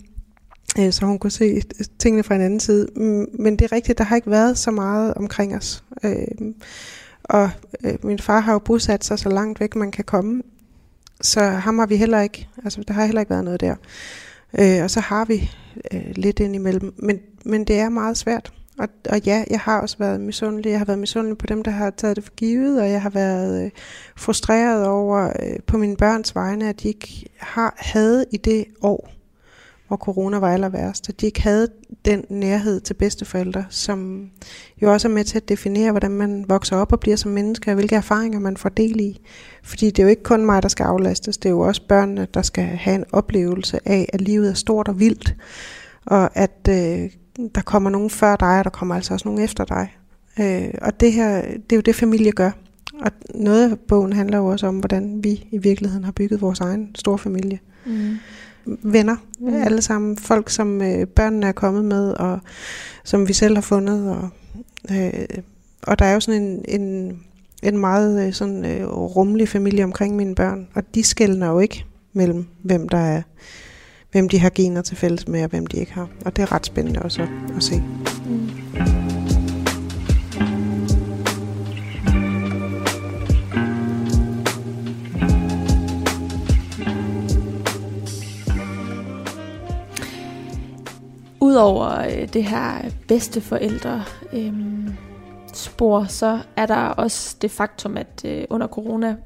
[0.79, 1.63] øh, så hun kunne se
[1.99, 2.89] tingene fra en anden side.
[3.39, 5.85] Men det er rigtigt, der har ikke været så meget omkring os.
[6.05, 6.27] Øh,
[7.25, 7.51] og
[7.85, 10.43] øh, min far har jo bosat sig så langt væk, man kan komme.
[11.23, 13.75] Så ham har vi heller ikke, altså der har heller ikke været noget der.
[14.59, 15.51] Øh, og så har vi
[15.93, 18.53] øh, lidt ind imellem, men, men det er meget svært.
[18.79, 20.71] Og, og ja, jeg har også været misundelig.
[20.71, 23.11] Jeg har været misundelig på dem, der har taget det for givet, og jeg har
[23.11, 23.71] været øh,
[24.17, 29.11] frustreret over øh, på mine børns vegne, at de ikke har havde i det år,
[29.93, 31.69] hvor corona var aller værst, at de ikke havde
[32.05, 34.31] den nærhed til bedsteforældre, som
[34.83, 37.71] jo også er med til at definere, hvordan man vokser op og bliver som menneske,
[37.71, 39.21] og hvilke erfaringer man får del i.
[39.63, 42.27] Fordi det er jo ikke kun mig, der skal aflastes, det er jo også børnene,
[42.35, 45.37] der skal have en oplevelse af, at livet er stort og vildt,
[46.07, 47.11] og at øh,
[47.55, 49.97] der kommer nogen før dig, og der kommer altså også nogen efter dig.
[50.41, 52.51] Øh, og det her, det er jo det, familie gør.
[53.01, 56.61] Og noget af bogen handler jo også om, hvordan vi i virkeligheden har bygget vores
[56.61, 57.59] egen store familie.
[57.87, 58.17] Mm
[58.67, 59.63] venner, mm.
[59.63, 62.39] alle sammen folk, som øh, børnene er kommet med, og
[63.05, 64.11] som vi selv har fundet.
[64.11, 64.29] Og,
[64.91, 65.13] øh,
[65.83, 67.19] og der er jo sådan en, en,
[67.63, 71.85] en meget øh, sådan, øh, rummelig familie omkring mine børn, og de skældner jo ikke
[72.13, 73.23] mellem, hvem der er
[74.13, 76.09] hvem de har gener til fælles med, og hvem de ikke har.
[76.25, 77.83] Og det er ret spændende også at, at se.
[91.53, 94.53] Udover øh, det her bedsteforældre øh,
[95.53, 99.17] spor, så er der også det faktum, at øh, under corona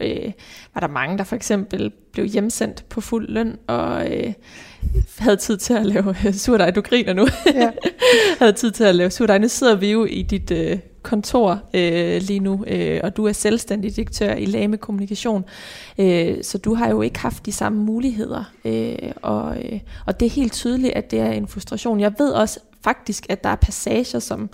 [0.00, 0.32] øh,
[0.74, 4.32] var der mange, der for eksempel blev hjemsendt på fuld løn og øh,
[5.18, 6.70] havde tid til at lave surdej.
[6.70, 7.26] Du griner nu.
[7.54, 7.70] Ja.
[8.38, 9.38] havde tid til at lave surdej.
[9.38, 13.32] Nu sidder vi jo i dit øh, kontor øh, lige nu, øh, og du er
[13.32, 15.44] selvstændig direktør i Lame Kommunikation.
[15.98, 20.26] Øh, så du har jo ikke haft de samme muligheder, øh, og, øh, og det
[20.26, 22.00] er helt tydeligt, at det er en frustration.
[22.00, 24.50] Jeg ved også faktisk, at der er passager, som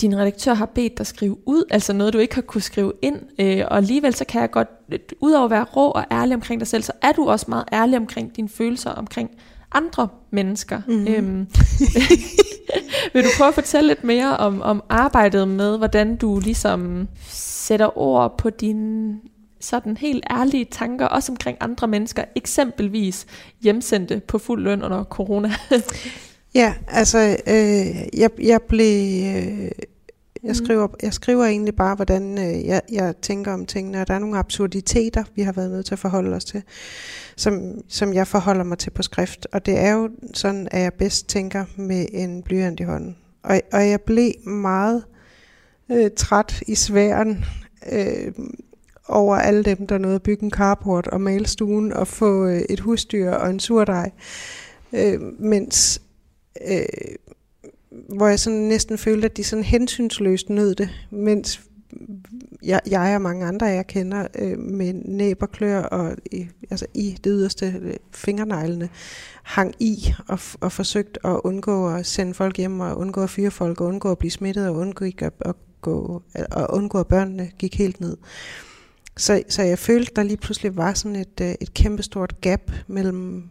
[0.00, 3.20] din redaktør har bedt dig skrive ud, altså noget, du ikke har kunne skrive ind,
[3.38, 6.60] øh, og alligevel så kan jeg godt, øh, udover at være rå og ærlig omkring
[6.60, 9.30] dig selv, så er du også meget ærlig omkring dine følelser omkring
[9.76, 10.80] andre mennesker.
[10.86, 11.06] Mm.
[11.08, 11.46] Øhm,
[13.12, 17.98] vil du prøve at fortælle lidt mere om, om arbejdet med, hvordan du ligesom sætter
[17.98, 19.16] ord på dine
[19.60, 23.26] sådan helt ærlige tanker, også omkring andre mennesker, eksempelvis
[23.62, 25.52] hjemsendte på fuld løn under corona?
[26.54, 29.24] ja, altså, øh, jeg, jeg blev...
[29.36, 29.70] Øh,
[30.46, 30.64] jeg mm.
[30.64, 34.18] skriver, jeg skriver egentlig bare, hvordan øh, jeg, jeg tænker om tingene, og der er
[34.18, 36.62] nogle absurditeter, vi har været nødt til at forholde os til,
[37.36, 39.46] som, som jeg forholder mig til på skrift.
[39.52, 43.16] Og det er jo sådan, at jeg bedst tænker med en blyant i hånden.
[43.42, 45.04] Og, og jeg blev meget
[45.92, 47.44] øh, træt i sværen
[47.92, 48.32] øh,
[49.08, 52.60] over alle dem, der nåede at bygge en carport og male stuen og få øh,
[52.68, 54.10] et husdyr og en surdej.
[54.92, 56.02] Øh, mens...
[56.68, 56.84] Øh,
[58.08, 61.60] hvor jeg sådan næsten følte, at de sådan hensynsløst nød det, mens
[62.62, 66.86] jeg, jeg og mange andre, jeg kender øh, med næb og klør og i, altså
[66.94, 68.88] i det yderste øh, fingerneglene,
[69.42, 73.50] hang i og, og forsøgt at undgå at sende folk hjem og undgå at fyre
[73.50, 77.50] folk og undgå at blive smittet og undgå at, at, gå, at undgå at børnene
[77.58, 78.16] gik helt ned.
[79.16, 83.50] Så, så jeg følte, der lige pludselig var sådan et, øh, et kæmpestort gap mellem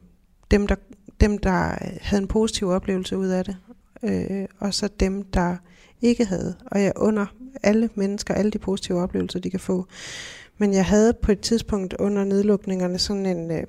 [0.52, 0.76] dem, der,
[1.22, 3.58] dem, der havde en positiv oplevelse ud af det,
[4.04, 5.56] øh, og så dem, der
[6.02, 6.56] ikke havde.
[6.66, 7.26] Og jeg under
[7.64, 9.86] alle mennesker, alle de positive oplevelser, de kan få.
[10.58, 13.64] Men jeg havde på et tidspunkt under nedlukningerne sådan en, øh,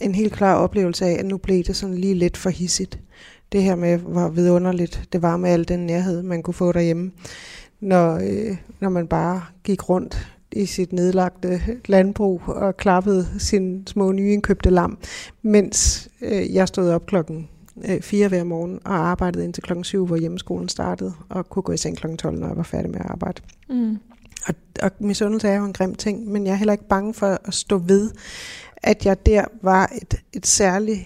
[0.00, 2.98] en helt klar oplevelse af, at nu blev det sådan lige lidt for hissigt.
[3.52, 7.12] Det her med, hvor vidunderligt det var med al den nærhed, man kunne få derhjemme,
[7.80, 14.12] når, øh, når man bare gik rundt i sit nedlagte landbrug og klappede sin små
[14.12, 14.98] nyindkøbte lam,
[15.42, 17.48] mens øh, jeg stod op klokken
[17.88, 21.72] øh, 4 hver morgen og arbejdede indtil klokken 7, hvor hjemmeskolen startede, og kunne gå
[21.72, 23.42] i seng klokken 12, når jeg var færdig med at arbejde.
[23.68, 23.98] Mm.
[24.48, 27.38] Og, og misundelse er jo en grim ting, men jeg er heller ikke bange for
[27.44, 28.10] at stå ved,
[28.76, 31.00] at jeg der var et, et særligt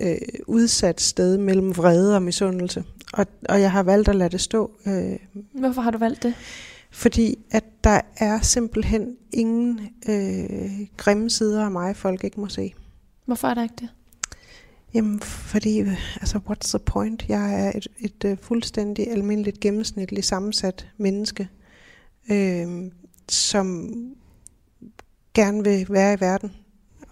[0.00, 2.84] øh, udsat sted mellem vrede og misundelse.
[3.12, 4.70] Og, og jeg har valgt at lade det stå.
[4.86, 5.16] Øh,
[5.52, 6.34] Hvorfor har du valgt det?
[6.90, 12.74] Fordi at der er simpelthen ingen øh, grimme sider af mig, folk ikke må se.
[13.26, 13.88] Hvorfor er der ikke det?
[14.94, 15.80] Jamen, fordi,
[16.20, 17.28] altså, what's the point?
[17.28, 21.48] Jeg er et, et, et uh, fuldstændig almindeligt gennemsnitligt sammensat menneske,
[22.30, 22.90] øh,
[23.28, 23.90] som
[25.34, 26.52] gerne vil være i verden,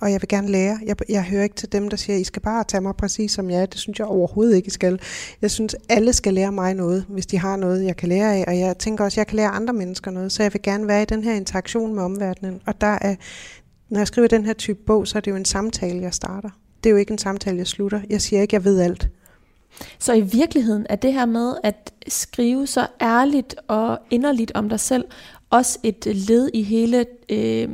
[0.01, 0.79] og jeg vil gerne lære.
[0.87, 3.51] Jeg, jeg hører ikke til dem, der siger, I skal bare tage mig præcis som
[3.51, 3.67] jeg er.
[3.67, 5.01] Det synes jeg overhovedet ikke, I skal.
[5.43, 8.45] Jeg synes, alle skal lære mig noget, hvis de har noget, jeg kan lære af.
[8.47, 10.33] Og jeg tænker også, jeg kan lære andre mennesker noget.
[10.33, 12.61] Så jeg vil gerne være i den her interaktion med omverdenen.
[12.67, 13.15] Og der er,
[13.89, 16.51] når jeg skriver den her type bog, så er det jo en samtale, jeg starter.
[16.85, 18.01] Det er jo ikke en samtale, jeg slutter.
[18.11, 19.09] Jeg siger ikke, jeg ved alt.
[19.99, 24.81] Så i virkeligheden er det her med at skrive så ærligt og inderligt om dig
[24.81, 25.05] selv,
[25.51, 27.69] også et led i hele øh,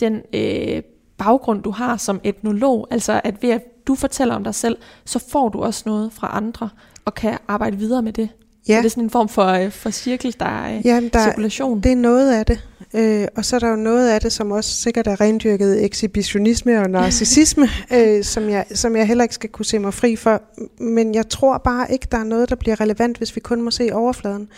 [0.00, 0.82] den øh,
[1.18, 2.86] baggrund, du har som etnolog.
[2.90, 6.30] Altså at ved at du fortæller om dig selv, så får du også noget fra
[6.36, 6.68] andre
[7.04, 8.28] og kan arbejde videre med det.
[8.68, 8.74] Ja.
[8.74, 11.80] Så det er sådan en form for, øh, for cirkel, der er Jamen, der, cirkulation.
[11.80, 12.68] Det er noget af det.
[12.94, 16.80] Øh, og så er der jo noget af det, som også sikkert er rendyrket ekshibitionisme
[16.80, 20.42] og narcissisme, øh, som, jeg, som jeg heller ikke skal kunne se mig fri for.
[20.82, 23.70] Men jeg tror bare ikke, der er noget, der bliver relevant, hvis vi kun må
[23.70, 24.48] se overfladen.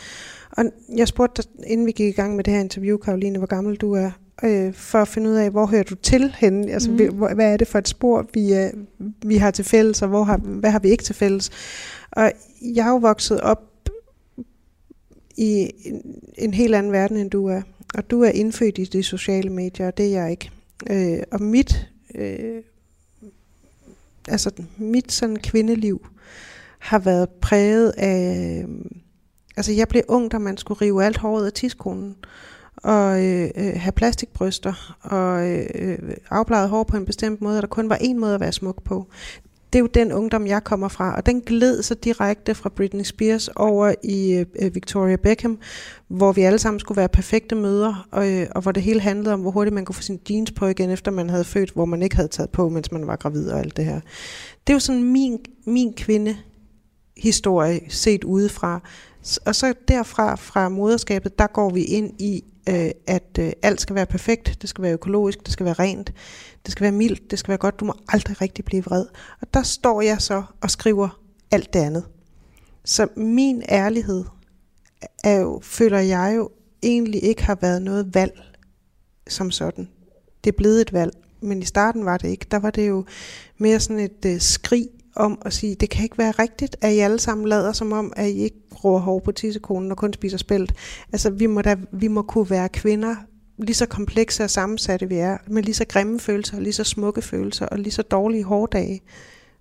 [0.51, 0.65] Og
[0.97, 3.77] jeg spurgte dig, inden vi gik i gang med det her interview, Karoline, hvor gammel
[3.77, 4.11] du er,
[4.45, 6.73] øh, for at finde ud af, hvor hører du til henne?
[6.73, 6.97] Altså, mm.
[6.97, 8.71] hvad, hvad er det for et spor, vi, øh,
[9.23, 11.51] vi har til fælles, og hvor har, hvad har vi ikke til fælles?
[12.13, 13.63] Og jeg er jo vokset op
[15.37, 16.03] i en,
[16.39, 17.63] en helt anden verden, end du er.
[17.95, 20.51] Og du er indfødt i de sociale medier, og det er jeg ikke.
[20.91, 22.63] Øh, og mit, øh,
[24.29, 26.07] altså mit sådan kvindeliv
[26.79, 28.63] har været præget af...
[28.63, 28.69] Øh,
[29.57, 32.17] altså jeg blev ung, da man skulle rive alt håret af tidskonen
[32.77, 35.99] og øh, øh have plastikbryster og øh, øh,
[36.31, 38.83] afbladet hår på en bestemt måde, og der kun var én måde at være smuk
[38.83, 39.07] på.
[39.73, 43.05] Det er jo den ungdom, jeg kommer fra, og den gled så direkte fra Britney
[43.05, 45.59] Spears over i øh, Victoria Beckham,
[46.09, 49.35] hvor vi alle sammen skulle være perfekte møder, og, øh, og hvor det hele handlede
[49.35, 51.85] om, hvor hurtigt man kunne få sin jeans på igen, efter man havde født, hvor
[51.85, 54.01] man ikke havde taget på, mens man var gravid og alt det her.
[54.67, 56.37] Det er jo sådan min, min kvinde
[57.17, 58.81] historie set udefra.
[59.47, 63.95] Og så derfra, fra moderskabet, der går vi ind i øh, at øh, alt skal
[63.95, 66.13] være perfekt, det skal være økologisk, det skal være rent,
[66.67, 69.07] det skal være mildt, det skal være godt, du må aldrig rigtig blive vred.
[69.41, 72.05] Og der står jeg så og skriver alt det andet.
[72.85, 74.25] Så min ærlighed
[75.25, 76.51] er jo, føler jeg jo
[76.83, 78.43] egentlig ikke har været noget valg
[79.29, 79.89] som sådan.
[80.45, 82.47] Det er blevet et valg, men i starten var det ikke.
[82.51, 83.05] Der var det jo
[83.59, 86.99] mere sådan et øh, skrig om at sige, det kan ikke være rigtigt, at I
[86.99, 90.39] alle sammen lader som om, at I ikke bruger hår på tissekonen og kun spiser
[90.39, 90.75] spælt.
[91.13, 93.17] Altså, vi må, da, vi må kunne være kvinder,
[93.59, 97.23] lige så komplekse og sammensatte vi er, med lige så grimme følelser, lige så smukke
[97.23, 99.01] følelser og lige så dårlige hårdage,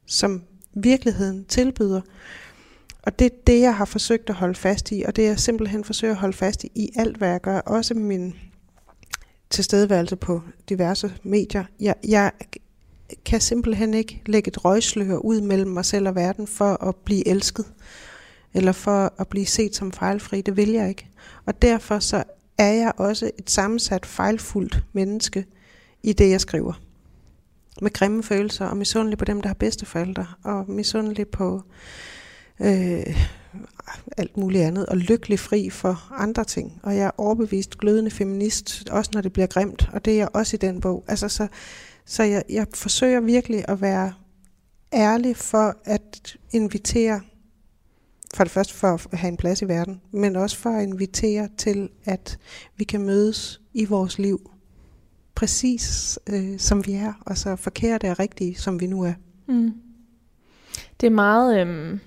[0.05, 2.01] som virkeligheden tilbyder.
[3.03, 5.83] Og det er det, jeg har forsøgt at holde fast i, og det jeg simpelthen
[5.83, 7.59] forsøger at holde fast i i alt, hvad jeg gør.
[7.59, 8.35] Også min
[9.49, 11.63] tilstedeværelse på diverse medier.
[11.79, 12.31] Jeg, jeg
[13.25, 17.27] kan simpelthen ikke lægge et røgslør ud mellem mig selv og verden for at blive
[17.27, 17.65] elsket,
[18.53, 20.41] eller for at blive set som fejlfri.
[20.41, 21.07] Det vil jeg ikke.
[21.45, 22.23] Og derfor så
[22.57, 25.45] er jeg også et sammensat fejlfuldt menneske
[26.03, 26.73] i det, jeg skriver.
[27.81, 31.61] Med grimme følelser, og misundelig på dem, der har bedste forældre, og misundelig på
[32.59, 33.17] øh,
[34.17, 36.79] alt muligt andet, og lykkelig fri for andre ting.
[36.83, 40.29] Og jeg er overbevist glødende feminist, også når det bliver grimt, og det er jeg
[40.33, 41.03] også i den bog.
[41.07, 41.47] Altså så
[42.05, 44.13] så jeg, jeg forsøger virkelig at være
[44.93, 47.21] ærlig for at invitere,
[48.35, 51.49] for det første for at have en plads i verden, men også for at invitere
[51.57, 52.39] til, at
[52.77, 54.51] vi kan mødes i vores liv
[55.35, 59.13] præcis øh, som vi er, og så forkerte og rigtige, som vi nu er.
[59.47, 59.73] Mm.
[61.01, 61.99] Det er meget øh,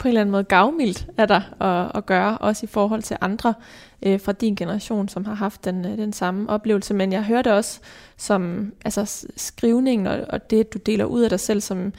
[0.00, 3.16] på en eller anden måde gavmildt af dig at, at gøre, også i forhold til
[3.20, 3.54] andre
[4.02, 6.94] øh, fra din generation, som har haft den, øh, den samme oplevelse.
[6.94, 7.80] Men jeg hørte også
[8.16, 11.92] som altså, skrivningen og, og det, du deler ud af dig selv, som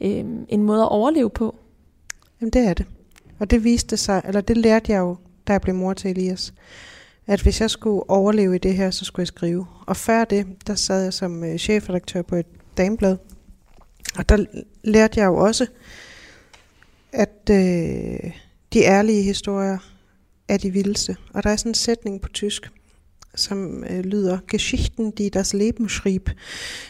[0.00, 1.54] øh, en måde at overleve på.
[2.40, 2.86] Jamen det er det.
[3.38, 6.54] Og det viste sig, eller det lærte jeg jo, da jeg blev mor til Elias,
[7.26, 9.66] at hvis jeg skulle overleve i det her, så skulle jeg skrive.
[9.86, 12.46] Og før det, der sad jeg som øh, chefredaktør på et
[12.76, 13.16] dameblad.
[14.18, 14.44] Og der
[14.84, 15.66] lærte jeg jo også,
[17.14, 18.32] at øh,
[18.72, 19.78] de ærlige historier
[20.48, 21.16] er de vildeste.
[21.34, 22.70] Og der er sådan en sætning på tysk,
[23.34, 26.30] som øh, lyder Geschichten, die das Leben schrieb,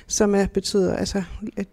[0.07, 1.23] som er, betyder, altså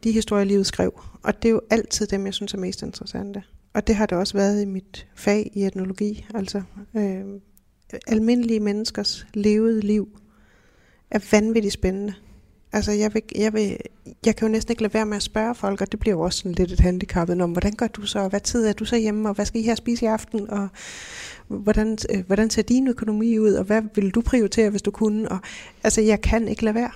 [0.03, 1.01] de historier, livet skrev.
[1.23, 3.43] Og det er jo altid dem, jeg synes er mest interessante.
[3.73, 6.25] Og det har det også været i mit fag i etnologi.
[6.33, 6.61] Altså
[6.95, 7.23] øh,
[8.07, 10.19] almindelige menneskers levede liv
[11.11, 12.13] er vanvittigt spændende.
[12.73, 13.77] Altså, jeg, vil, jeg, vil,
[14.25, 16.21] jeg kan jo næsten ikke lade være med at spørge folk, og det bliver jo
[16.21, 18.85] også sådan lidt et handicappet om, hvordan gør du så, og hvad tid er du
[18.85, 20.67] så hjemme, og hvad skal I her spise i aften, og
[21.47, 25.31] hvordan, øh, hvordan ser din økonomi ud, og hvad vil du prioritere, hvis du kunne?
[25.31, 25.39] Og,
[25.83, 26.91] altså, jeg kan ikke lade være.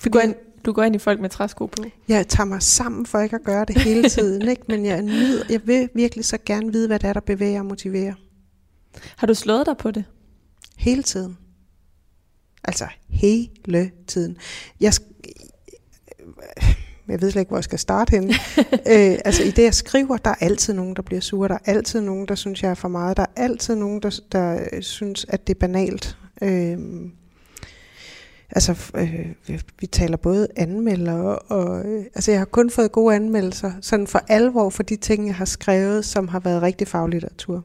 [0.00, 1.84] Fordi, du, går ind, du går ind i folk med træsko på?
[2.08, 4.62] Jeg tager mig sammen for ikke at gøre det hele tiden, ikke?
[4.68, 7.66] men jeg, nyder, jeg vil virkelig så gerne vide, hvad det er, der bevæger og
[7.66, 8.14] motiverer.
[9.16, 10.04] Har du slået dig på det?
[10.76, 11.38] Hele tiden.
[12.68, 14.36] Altså hele tiden.
[14.80, 14.92] Jeg,
[17.08, 18.34] jeg ved slet ikke, hvor jeg skal starte henne.
[18.92, 21.48] øh, altså i det, jeg skriver, der er altid nogen, der bliver sure.
[21.48, 23.16] Der er altid nogen, der synes, jeg er for meget.
[23.16, 26.16] Der er altid nogen, der, der synes, at det er banalt.
[26.42, 26.78] Øh,
[28.50, 33.72] altså, øh, vi taler både anmeldere, og øh, altså, jeg har kun fået gode anmeldelser,
[33.80, 37.64] sådan for alvor for de ting, jeg har skrevet, som har været rigtig faglitteratur.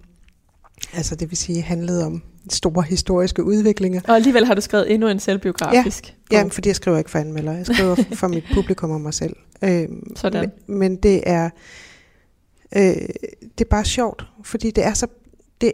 [0.94, 4.02] Altså det vil sige handlet om store historiske udviklinger.
[4.08, 7.20] Og alligevel har du skrevet endnu en selvbiografisk Ja, ja fordi jeg skriver ikke for
[7.20, 7.52] anmelder.
[7.52, 9.36] Jeg skriver for mit publikum og mig selv.
[9.64, 10.52] Øhm, Sådan.
[10.68, 11.50] Men, men det er
[12.76, 12.82] øh,
[13.42, 15.08] det er bare sjovt, fordi det er så
[15.62, 15.72] det,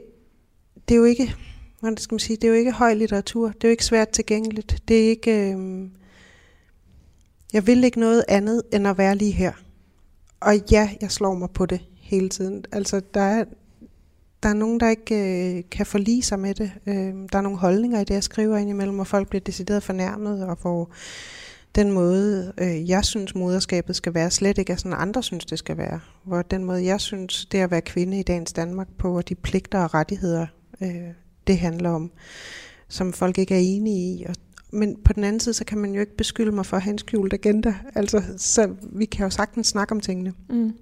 [0.87, 1.35] det er jo ikke
[1.79, 3.47] hvordan skal man sige, det er jo ikke høj litteratur.
[3.47, 4.83] Det er jo ikke svært tilgængeligt.
[4.87, 5.87] Det er ikke øh,
[7.53, 9.51] jeg vil ikke noget andet end at være lige her.
[10.39, 12.65] Og ja, jeg slår mig på det hele tiden.
[12.71, 13.45] Altså der er
[14.43, 15.15] der er nogen, der ikke
[15.57, 16.71] øh, kan forlige sig med det.
[16.87, 20.45] Øh, der er nogle holdninger i det, jeg skriver indimellem, hvor folk bliver decideret fornærmet,
[20.45, 20.89] og hvor
[21.75, 25.59] den måde, øh, jeg synes, moderskabet skal være, slet ikke er sådan, andre synes, det
[25.59, 25.99] skal være.
[26.23, 29.35] Hvor den måde, jeg synes, det at være kvinde i dagens Danmark på, og de
[29.35, 30.47] pligter og rettigheder,
[30.81, 31.09] øh,
[31.47, 32.11] det handler om,
[32.87, 34.25] som folk ikke er enige i.
[34.29, 34.35] Og,
[34.71, 36.91] men på den anden side, så kan man jo ikke beskylde mig for at have
[36.91, 37.75] en skjult agenda.
[37.95, 40.33] Altså, så vi kan jo sagtens snakke om tingene.
[40.49, 40.73] Mm.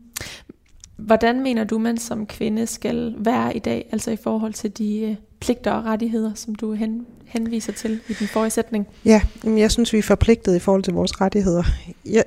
[0.98, 5.00] Hvordan mener du, man som kvinde skal være i dag, altså i forhold til de
[5.00, 8.88] øh, pligter og rettigheder, som du hen, henviser til i din forrige sætning?
[9.06, 11.64] Ja, jeg synes, vi er forpligtet i forhold til vores rettigheder.
[12.06, 12.22] Ja,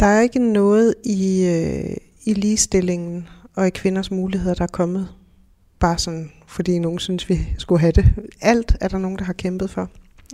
[0.00, 5.08] der er ikke noget i, øh, i ligestillingen og i kvinders muligheder, der er kommet
[5.78, 8.04] bare sådan, fordi nogen synes, vi skulle have det.
[8.40, 9.90] Alt er der nogen, der har kæmpet for.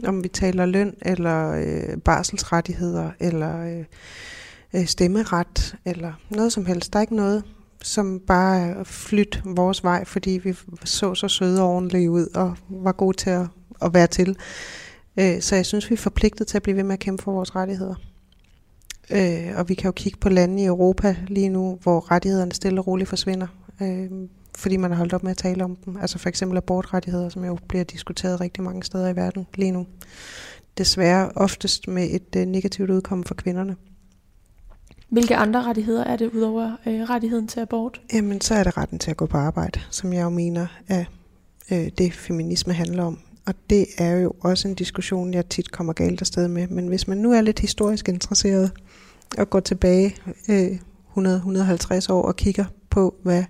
[0.07, 3.85] Om vi taler løn, eller øh, barselsrettigheder, eller øh,
[4.75, 6.93] øh stemmeret, eller noget som helst.
[6.93, 7.45] Der er ikke noget,
[7.83, 10.55] som bare flyt vores vej, fordi vi
[10.85, 13.47] så så søde og ordentlige ud, og var gode til at,
[13.83, 14.37] at være til.
[15.17, 17.33] Øh, så jeg synes, vi er forpligtet til at blive ved med at kæmpe for
[17.33, 17.95] vores rettigheder.
[19.11, 22.81] Øh, og vi kan jo kigge på lande i Europa lige nu, hvor rettighederne stille
[22.81, 23.47] og roligt forsvinder,
[23.83, 24.11] øh,
[24.57, 25.97] fordi man har holdt op med at tale om dem.
[25.97, 29.87] Altså for eksempel abortrettigheder, som jo bliver diskuteret rigtig mange steder i verden lige nu.
[30.79, 33.77] Desværre oftest med et øh, negativt udkomme for kvinderne.
[35.11, 38.01] Hvilke andre rettigheder er det, udover øh, rettigheden til abort?
[38.13, 41.05] Jamen, så er det retten til at gå på arbejde, som jeg jo mener er
[41.73, 43.19] øh, det, feminisme handler om.
[43.47, 46.69] Og det er jo også en diskussion, jeg tit kommer galt afsted med.
[46.69, 48.73] Men hvis man nu er lidt historisk interesseret
[49.39, 50.17] og går tilbage
[50.49, 50.79] øh,
[51.17, 53.45] 100-150 år og kigger på, hvad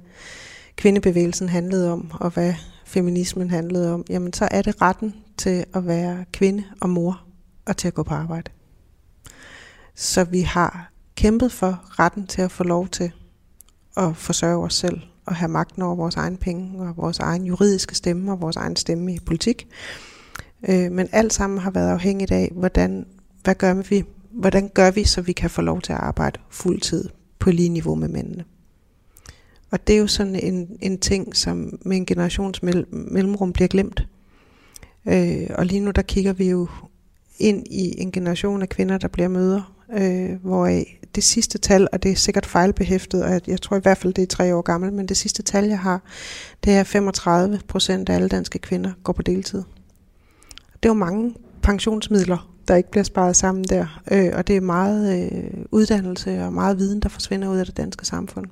[0.77, 2.55] kvindebevægelsen handlede om, og hvad
[2.87, 7.23] feminismen handlede om, jamen så er det retten til at være kvinde og mor,
[7.67, 8.51] og til at gå på arbejde.
[9.95, 10.90] Så vi har
[11.21, 13.13] kæmpet for retten til at få lov til
[13.97, 17.95] at forsørge os selv og have magten over vores egen penge og vores egen juridiske
[17.95, 19.69] stemme og vores egen stemme i politik.
[20.69, 23.07] Øh, men alt sammen har været afhængigt af, hvordan,
[23.45, 27.09] hvad gør vi, hvordan gør vi, så vi kan få lov til at arbejde fuldtid
[27.39, 28.45] på lige niveau med mændene.
[29.71, 32.63] Og det er jo sådan en, en ting, som med en generations
[32.93, 34.07] mellemrum bliver glemt.
[35.07, 36.69] Øh, og lige nu der kigger vi jo
[37.39, 40.67] ind i en generation af kvinder, der bliver møder, øh, hvor
[41.15, 44.23] det sidste tal, og det er sikkert fejlbehæftet, og jeg tror i hvert fald, det
[44.23, 46.03] er tre år gammelt, men det sidste tal, jeg har,
[46.65, 49.63] det er 35 procent af alle danske kvinder går på deltid.
[50.83, 54.61] Det er jo mange pensionsmidler, der ikke bliver sparet sammen der, øh, og det er
[54.61, 58.47] meget øh, uddannelse og meget viden, der forsvinder ud af det danske samfund.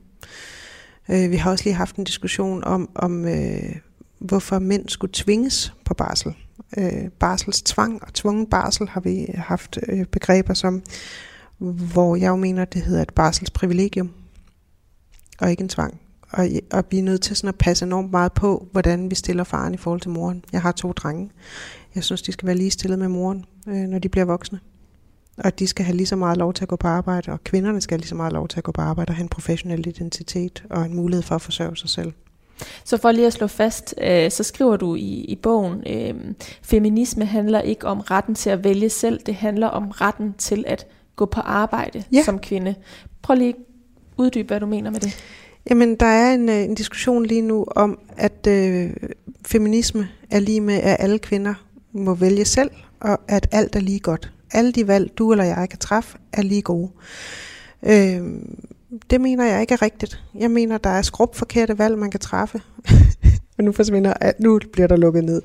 [1.11, 3.77] Øh, vi har også lige haft en diskussion om, om øh,
[4.19, 6.35] hvorfor mænd skulle tvinges på barsel.
[6.77, 10.83] Øh, barselstvang og tvungen barsel har vi øh, haft øh, begreber som,
[11.93, 14.11] hvor jeg jo mener, det hedder et barselsprivilegium,
[15.41, 16.01] og ikke en tvang.
[16.31, 19.45] Og, og vi er nødt til sådan at passe enormt meget på, hvordan vi stiller
[19.45, 20.45] faren i forhold til moren.
[20.53, 21.31] Jeg har to drenge.
[21.95, 24.61] Jeg synes, de skal være lige stillet med moren, øh, når de bliver voksne.
[25.39, 27.81] Og de skal have lige så meget lov til at gå på arbejde, og kvinderne
[27.81, 29.87] skal have lige så meget lov til at gå på arbejde og have en professionel
[29.87, 32.13] identitet og en mulighed for at forsørge sig selv.
[32.85, 36.15] Så for lige at slå fast, øh, så skriver du i, i bogen, øh,
[36.63, 40.87] feminisme handler ikke om retten til at vælge selv, det handler om retten til at
[41.17, 42.23] gå på arbejde ja.
[42.25, 42.75] som kvinde.
[43.23, 43.57] Prøv lige at
[44.17, 45.25] uddybe, hvad du mener med det.
[45.71, 48.91] Jamen, der er en, øh, en diskussion lige nu om, at øh,
[49.47, 51.55] feminisme er lige med, at alle kvinder
[51.93, 54.33] må vælge selv, og at alt er lige godt.
[54.53, 56.91] Alle de valg, du eller jeg kan træffe, er lige gode.
[57.83, 58.23] Øh,
[59.11, 60.23] det mener jeg ikke er rigtigt.
[60.35, 62.61] Jeg mener, der er skrub forkerte valg, man kan træffe.
[63.57, 65.43] Men nu forsvinder, nu bliver der lukket ned.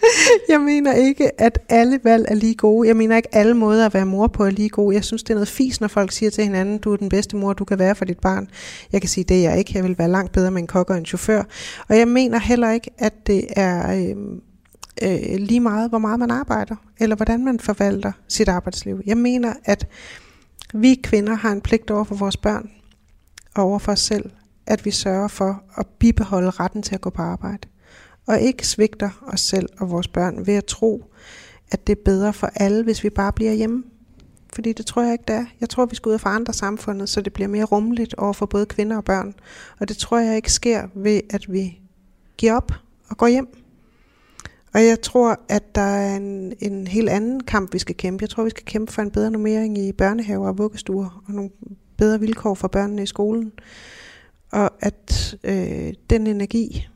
[0.48, 2.88] jeg mener ikke, at alle valg er lige gode.
[2.88, 4.94] Jeg mener ikke, at alle måder at være mor på er lige gode.
[4.94, 7.36] Jeg synes, det er noget fis, når folk siger til hinanden, du er den bedste
[7.36, 8.48] mor, du kan være for dit barn.
[8.92, 9.72] Jeg kan sige, det er jeg ikke.
[9.74, 11.42] Jeg vil være langt bedre med en kok og en chauffør.
[11.88, 14.16] Og jeg mener heller ikke, at det er øh,
[15.02, 19.00] øh, lige meget, hvor meget man arbejder, eller hvordan man forvalter sit arbejdsliv.
[19.06, 19.88] Jeg mener, at
[20.74, 22.70] vi kvinder har en pligt over for vores børn,
[23.62, 24.30] over for os selv,
[24.66, 27.68] at vi sørger for at bibeholde retten til at gå på arbejde.
[28.26, 31.04] Og ikke svigter os selv og vores børn ved at tro,
[31.72, 33.84] at det er bedre for alle, hvis vi bare bliver hjemme.
[34.54, 35.44] Fordi det tror jeg ikke, det er.
[35.60, 38.46] Jeg tror, vi skal ud og forandre samfundet, så det bliver mere rummeligt over for
[38.46, 39.34] både kvinder og børn.
[39.78, 41.80] Og det tror jeg ikke sker ved, at vi
[42.36, 42.72] giver op
[43.08, 43.48] og går hjem.
[44.74, 48.22] Og jeg tror, at der er en, en helt anden kamp, vi skal kæmpe.
[48.22, 51.50] Jeg tror, vi skal kæmpe for en bedre normering i børnehaver og vuggestuer, og nogle
[51.96, 53.52] bedre vilkår for børnene i skolen.
[54.52, 56.88] Og at øh, den energi,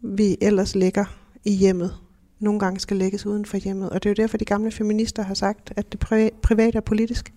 [0.00, 1.04] vi ellers lægger
[1.44, 1.94] i hjemmet,
[2.38, 3.90] nogle gange skal lægges uden for hjemmet.
[3.90, 6.00] Og det er jo derfor, de gamle feminister har sagt, at det
[6.42, 7.32] private er politisk.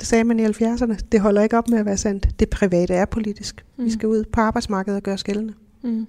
[0.00, 0.96] Det sagde man i 70'erne.
[1.12, 2.40] Det holder ikke op med at være sandt.
[2.40, 3.64] Det private er politisk.
[3.76, 3.84] Mm.
[3.84, 5.54] Vi skal ud på arbejdsmarkedet og gøre skældende.
[5.82, 6.06] Mm.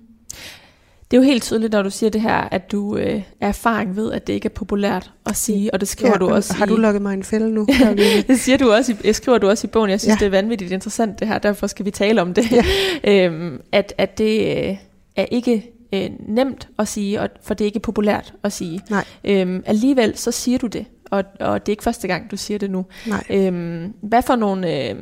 [1.12, 3.96] Det er jo helt tydeligt, når du siger det her, at du øh, er erfaring
[3.96, 6.66] ved, at det ikke er populært at sige, og det skriver ja, du også Har
[6.66, 7.68] i, du lukket mig en fælde nu?
[8.28, 9.90] det siger du også i, skriver du også i bogen.
[9.90, 10.20] Jeg synes, ja.
[10.20, 12.52] det er vanvittigt interessant det her, derfor skal vi tale om det.
[12.52, 12.64] Ja.
[13.26, 14.78] øhm, at, at det øh,
[15.16, 18.82] er ikke øh, nemt at sige, og, for det er ikke populært at sige.
[18.90, 19.06] Nej.
[19.24, 22.58] Øhm, alligevel så siger du det, og, og det er ikke første gang, du siger
[22.58, 22.86] det nu.
[23.08, 23.24] Nej.
[23.30, 24.90] Øhm, hvad for nogle...
[24.90, 24.96] Øh,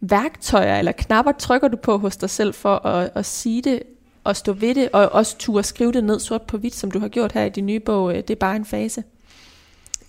[0.00, 3.82] værktøjer eller knapper trykker du på hos dig selv for at, at sige det
[4.26, 6.98] at stå ved det, og også turde skrive det ned sort på hvidt, som du
[6.98, 9.04] har gjort her i din nye bog, øh, Det er bare en fase?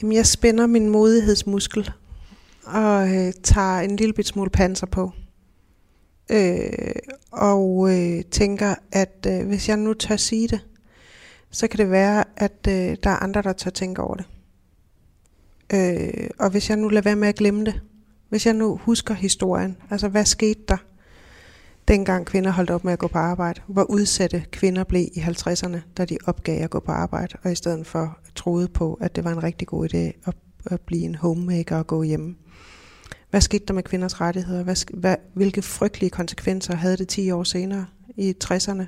[0.01, 1.91] Jamen, jeg spænder min modighedsmuskel,
[2.65, 5.11] og øh, tager en lille bit smule panser på.
[6.31, 6.95] Øh,
[7.31, 10.59] og øh, tænker, at øh, hvis jeg nu tør sige det,
[11.51, 14.25] så kan det være, at øh, der er andre, der tør tænke over det.
[15.73, 17.81] Øh, og hvis jeg nu lader være med at glemme det,
[18.29, 20.77] hvis jeg nu husker historien, altså hvad skete der?
[21.87, 25.77] Dengang kvinder holdt op med at gå på arbejde, hvor udsatte kvinder blev i 50'erne,
[25.97, 29.23] da de opgav at gå på arbejde, og i stedet for troede på, at det
[29.23, 32.35] var en rigtig god idé at, at blive en homemaker og gå hjemme.
[33.29, 34.63] Hvad skete der med kvinders rettigheder?
[34.63, 37.85] Hvad, hvad, hvilke frygtelige konsekvenser havde det 10 år senere
[38.17, 38.83] i 60'erne,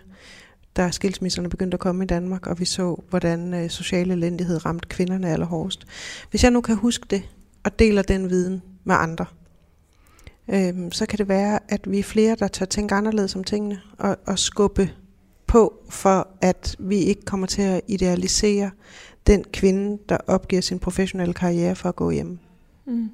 [0.77, 4.87] da skilsmisserne begyndte at komme i Danmark, og vi så, hvordan øh, social elendighed ramte
[4.89, 5.87] kvinderne allerhårdest.
[6.29, 7.23] Hvis jeg nu kan huske det,
[7.63, 9.25] og deler den viden med andre,
[10.49, 13.81] øhm, så kan det være, at vi er flere, der tør tænke anderledes om tingene,
[13.97, 14.89] og, og skubbe
[15.47, 18.71] på, for at vi ikke kommer til at idealisere
[19.27, 22.39] den kvinde, der opgiver sin professionelle karriere for at gå hjem.
[22.85, 23.09] Mm.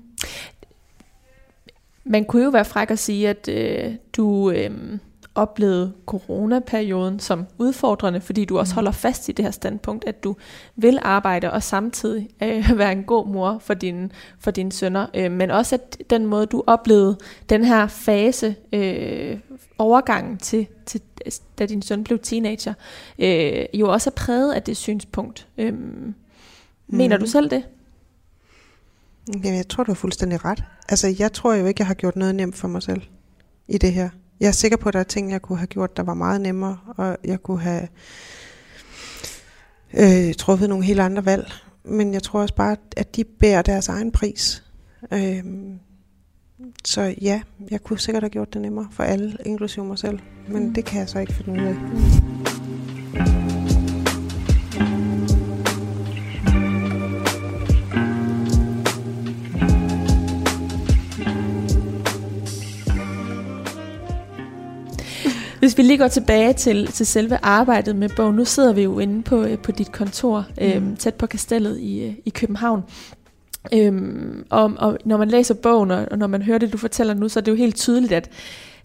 [2.03, 4.51] Man kunne jo være fræk at sige, at øh, du...
[4.51, 4.99] Øh
[5.35, 8.75] oplevede coronaperioden som udfordrende, fordi du også mm.
[8.75, 10.35] holder fast i det her standpunkt, at du
[10.75, 15.31] vil arbejde og samtidig øh, være en god mor for, din, for dine sønner, øh,
[15.31, 17.17] men også at den måde, du oplevede
[17.49, 19.39] den her fase, øh,
[19.77, 21.01] overgangen til, til,
[21.59, 22.73] da din søn blev teenager,
[23.19, 25.47] øh, jo også er præget af det synspunkt.
[25.57, 26.13] Øh, mm.
[26.87, 27.63] Mener du selv det?
[29.27, 30.63] Jamen, jeg tror, du har fuldstændig ret.
[30.89, 33.01] Altså, jeg tror jo ikke, jeg har gjort noget nemt for mig selv
[33.67, 34.09] i det her.
[34.39, 36.41] Jeg er sikker på, at der er ting, jeg kunne have gjort, der var meget
[36.41, 37.87] nemmere, og jeg kunne have
[39.93, 41.51] øh, truffet nogle helt andre valg.
[41.83, 44.63] Men jeg tror også bare, at de bærer deres egen pris.
[45.11, 45.43] Øh,
[46.85, 50.19] så ja, jeg kunne sikkert have gjort det nemmere for alle, inklusive mig selv.
[50.47, 50.73] Men mm.
[50.73, 51.75] det kan jeg så ikke finde ud af.
[51.75, 53.42] Mm.
[65.63, 68.35] Hvis vi lige går tilbage til, til selve arbejdet med bogen.
[68.35, 70.65] Nu sidder vi jo inde på, øh, på dit kontor, mm.
[70.65, 72.83] øhm, tæt på kastellet i, øh, i København.
[73.73, 77.29] Øhm, og, og når man læser bogen, og når man hører det, du fortæller nu,
[77.29, 78.29] så er det jo helt tydeligt, at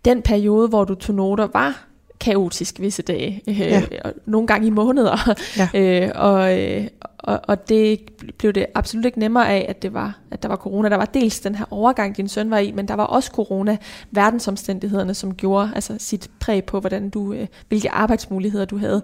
[0.05, 1.87] den periode, hvor du tog noter, var
[2.21, 3.43] kaotisk visse dage.
[3.49, 3.83] Øh, ja.
[4.27, 5.35] Nogle gange i måneder.
[5.57, 5.69] Ja.
[6.05, 6.87] øh, og, øh,
[7.19, 8.01] og, og det
[8.39, 10.89] blev det absolut ikke nemmere af, at, det var, at der var corona.
[10.89, 13.77] Der var dels den her overgang, din søn var i, men der var også corona,
[14.11, 19.03] verdensomstændighederne, som gjorde altså sit præg på, hvordan du, øh, hvilke arbejdsmuligheder du havde.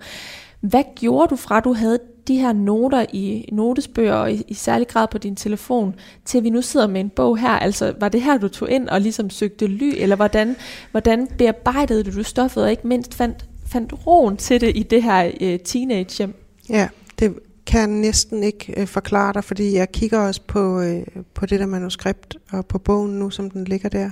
[0.61, 1.99] Hvad gjorde du fra, du havde
[2.29, 5.95] de her noter i notesbøger, og i, i særlig grad på din telefon,
[6.25, 7.49] til vi nu sidder med en bog her?
[7.49, 10.57] Altså, var det her, du tog ind og ligesom søgte ly, eller hvordan,
[10.91, 15.31] hvordan bearbejdede du stoffet, og ikke mindst fandt, fandt roen til det i det her
[15.41, 16.35] øh, teenage-hjem?
[16.69, 16.89] Ja,
[17.19, 17.35] det
[17.67, 21.67] kan næsten ikke øh, forklare dig, fordi jeg kigger også på, øh, på det der
[21.67, 24.11] manuskript, og på bogen nu, som den ligger der,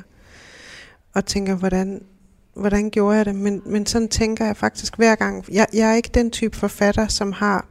[1.15, 2.03] og tænker, hvordan
[2.55, 3.35] hvordan gjorde jeg det?
[3.35, 5.45] Men, men sådan tænker jeg faktisk hver gang.
[5.53, 7.67] Jeg, jeg er ikke den type forfatter, som har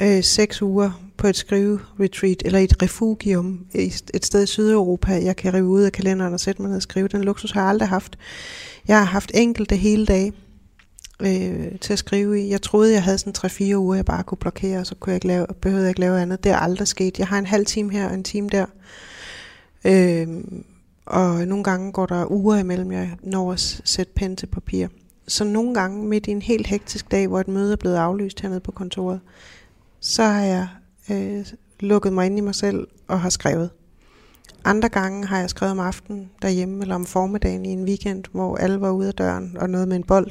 [0.00, 5.54] øh, seks uger på et skrive-retreat eller et refugium et sted i Sydeuropa, jeg kan
[5.54, 7.08] rive ud af kalenderen og sætte mig ned og skrive.
[7.08, 8.18] Den luksus har jeg aldrig haft.
[8.88, 10.32] Jeg har haft enkelte hele dage
[11.20, 12.50] øh, til at skrive i.
[12.50, 15.16] Jeg troede, jeg havde sådan 3-4 uger, jeg bare kunne blokere, og så kunne jeg
[15.16, 16.44] ikke lave, behøvede jeg ikke lave andet.
[16.44, 17.18] Det er aldrig sket.
[17.18, 18.66] Jeg har en halv time her og en time der.
[19.84, 20.44] Øh,
[21.06, 24.88] og nogle gange går der uger imellem, jeg når at sætte pen til papir.
[25.28, 28.40] Så nogle gange midt i en helt hektisk dag, hvor et møde er blevet aflyst
[28.40, 29.20] hernede på kontoret,
[30.00, 30.68] så har jeg
[31.10, 31.46] øh,
[31.80, 33.70] lukket mig ind i mig selv og har skrevet.
[34.64, 38.56] Andre gange har jeg skrevet om aftenen derhjemme, eller om formiddagen i en weekend, hvor
[38.56, 40.30] alle var ude af døren og noget med en bold.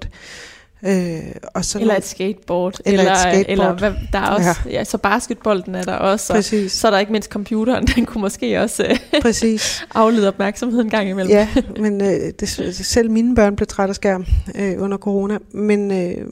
[0.85, 1.19] Øh,
[1.53, 2.79] og så eller et skateboard.
[2.85, 3.47] Eller, eller, et skateboard.
[3.49, 4.71] eller hvad, der er også, ja.
[4.71, 4.83] ja.
[4.83, 6.33] så basketbolden er der også.
[6.33, 6.71] Præcis.
[6.71, 9.85] så er der ikke mindst computeren, den kunne måske også øh, Præcis.
[9.95, 11.31] aflede opmærksomhed en gang imellem.
[11.31, 11.47] Ja,
[11.79, 12.49] men øh, det,
[12.85, 14.25] selv mine børn blev træt af skærm
[14.55, 15.37] øh, under corona.
[15.51, 16.27] Men, øh,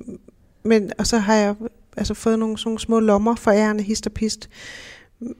[0.64, 1.56] men, og så har jeg
[1.98, 4.50] altså fået nogle, sådan små lommer for ærende hist og pist.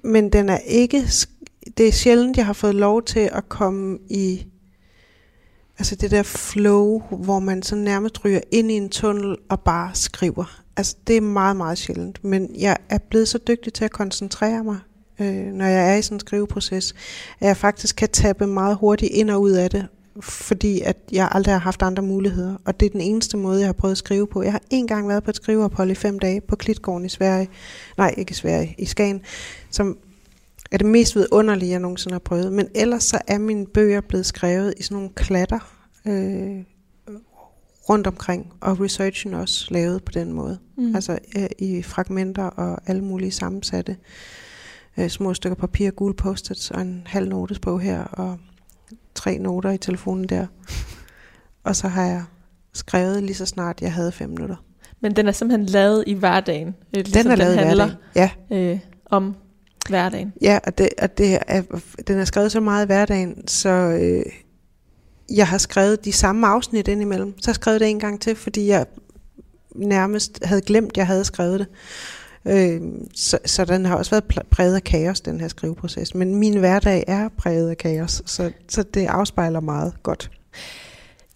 [0.04, 1.04] Men den er ikke,
[1.78, 4.46] det er sjældent, jeg har fået lov til at komme i
[5.80, 9.92] Altså det der flow, hvor man så nærmest ryger ind i en tunnel og bare
[9.94, 10.62] skriver.
[10.78, 12.24] Altså det er meget, meget sjældent.
[12.24, 14.78] Men jeg er blevet så dygtig til at koncentrere mig,
[15.20, 16.96] øh, når jeg er i sådan en skriveproces,
[17.40, 19.88] at jeg faktisk kan tabe meget hurtigt ind og ud af det,
[20.22, 22.56] fordi at jeg aldrig har haft andre muligheder.
[22.66, 24.44] Og det er den eneste måde, jeg har prøvet at skrive på.
[24.44, 27.50] Jeg har en gang været på et skriveophold i fem dage på Klitgården i Sverige.
[27.98, 29.22] Nej, ikke i Sverige, i Skagen,
[29.70, 29.98] som
[30.74, 32.54] er det mest vidunderlige, jeg nogensinde har prøvet.
[32.54, 35.60] Men ellers så er mine bøger blevet skrevet i sådan nogle klatter
[36.06, 36.64] øh,
[37.90, 40.60] rundt omkring, og researchen også lavet på den måde.
[40.78, 40.96] Mm.
[40.96, 43.98] Altså øh, i fragmenter og alle mulige sammensatte
[44.98, 48.38] øh, små stykker papir, gule post og en halv notesbog her, og
[49.16, 50.48] tre noter i telefonen der.
[51.64, 52.24] og så har jeg
[52.74, 54.56] skrevet lige så snart jeg havde fem minutter.
[55.02, 56.76] Men den er simpelthen lavet i hverdagen?
[56.94, 58.72] Ligesom den er lavet den handler, i hverdagen, ja.
[58.72, 59.36] Øh, om
[59.90, 60.34] hverdagen.
[60.42, 61.62] Ja, og, det, og det er,
[62.08, 64.26] den er skrevet så meget i hverdagen, så øh,
[65.36, 67.34] jeg har skrevet de samme afsnit indimellem.
[67.38, 68.86] Så har jeg skrevet det en gang til, fordi jeg
[69.76, 71.68] nærmest havde glemt, at jeg havde skrevet det.
[72.46, 72.82] Øh,
[73.16, 76.16] så, så den har også været præget af kaos, den her skriveproces.
[76.16, 80.32] Men min hverdag er præget af kaos, så, så det afspejler meget godt.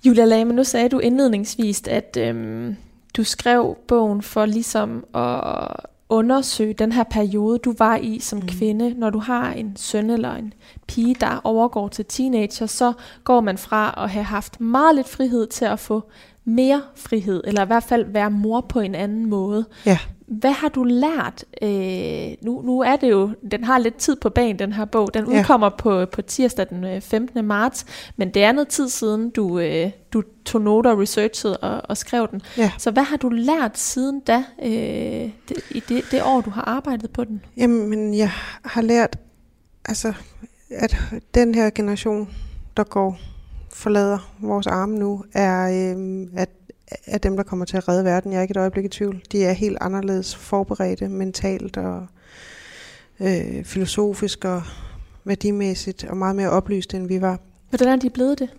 [0.06, 2.76] Julia Lame, nu sagde du indledningsvis, at øhm,
[3.18, 8.48] du skrev bogen for ligesom at undersøge den her periode, du var i som mm.
[8.48, 8.94] kvinde.
[8.94, 10.54] Når du har en søn eller en
[10.88, 12.94] pige, der overgår til teenager, så
[13.24, 16.04] går man fra at have haft meget lidt frihed til at få
[16.46, 19.66] mere frihed, eller i hvert fald være mor på en anden måde.
[19.86, 19.98] Ja.
[20.28, 21.46] Hvad har du lært?
[21.62, 25.14] Øh, nu, nu er det jo, den har lidt tid på banen, den her bog.
[25.14, 25.76] Den udkommer ja.
[25.78, 27.40] på, på tirsdag den 15.
[27.40, 27.86] Øh, marts,
[28.18, 31.98] men det er noget tid siden, du, øh, du tog noter og researchede og, og
[31.98, 32.42] skrev den.
[32.58, 32.72] Ja.
[32.78, 34.72] Så hvad har du lært siden da, øh,
[35.50, 37.42] det, i det, det år, du har arbejdet på den?
[37.58, 38.32] Jamen, jeg
[38.66, 39.18] har lært,
[39.86, 40.14] altså,
[40.70, 40.98] at
[41.34, 42.30] den her generation,
[42.78, 43.18] der går
[43.74, 46.50] forlader vores arme nu, er, øh, at
[47.06, 48.32] er dem, der kommer til at redde verden.
[48.32, 49.22] Jeg er ikke et øjeblik i tvivl.
[49.32, 52.08] De er helt anderledes forberedte mentalt og
[53.20, 54.62] øh, filosofisk og
[55.24, 57.40] værdimæssigt og meget mere oplyst, end vi var.
[57.70, 58.50] Hvordan er de blevet det?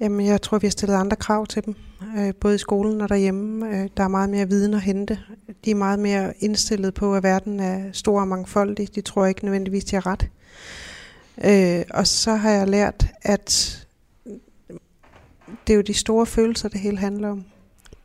[0.00, 1.74] Jamen, jeg tror, vi har stillet andre krav til dem,
[2.18, 3.68] øh, både i skolen og derhjemme.
[3.68, 5.18] Øh, der er meget mere viden at hente.
[5.64, 8.94] De er meget mere indstillet på, at verden er stor og mangfoldig.
[8.94, 10.28] De tror ikke nødvendigvis, de har ret.
[11.44, 13.81] Øh, og så har jeg lært, at
[15.66, 17.44] det er jo de store følelser, det hele handler om.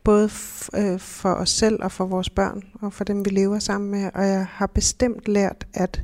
[0.04, 0.30] Både
[0.76, 4.10] øh, for os selv og for vores børn, og for dem, vi lever sammen med.
[4.14, 6.02] Og jeg har bestemt lært, at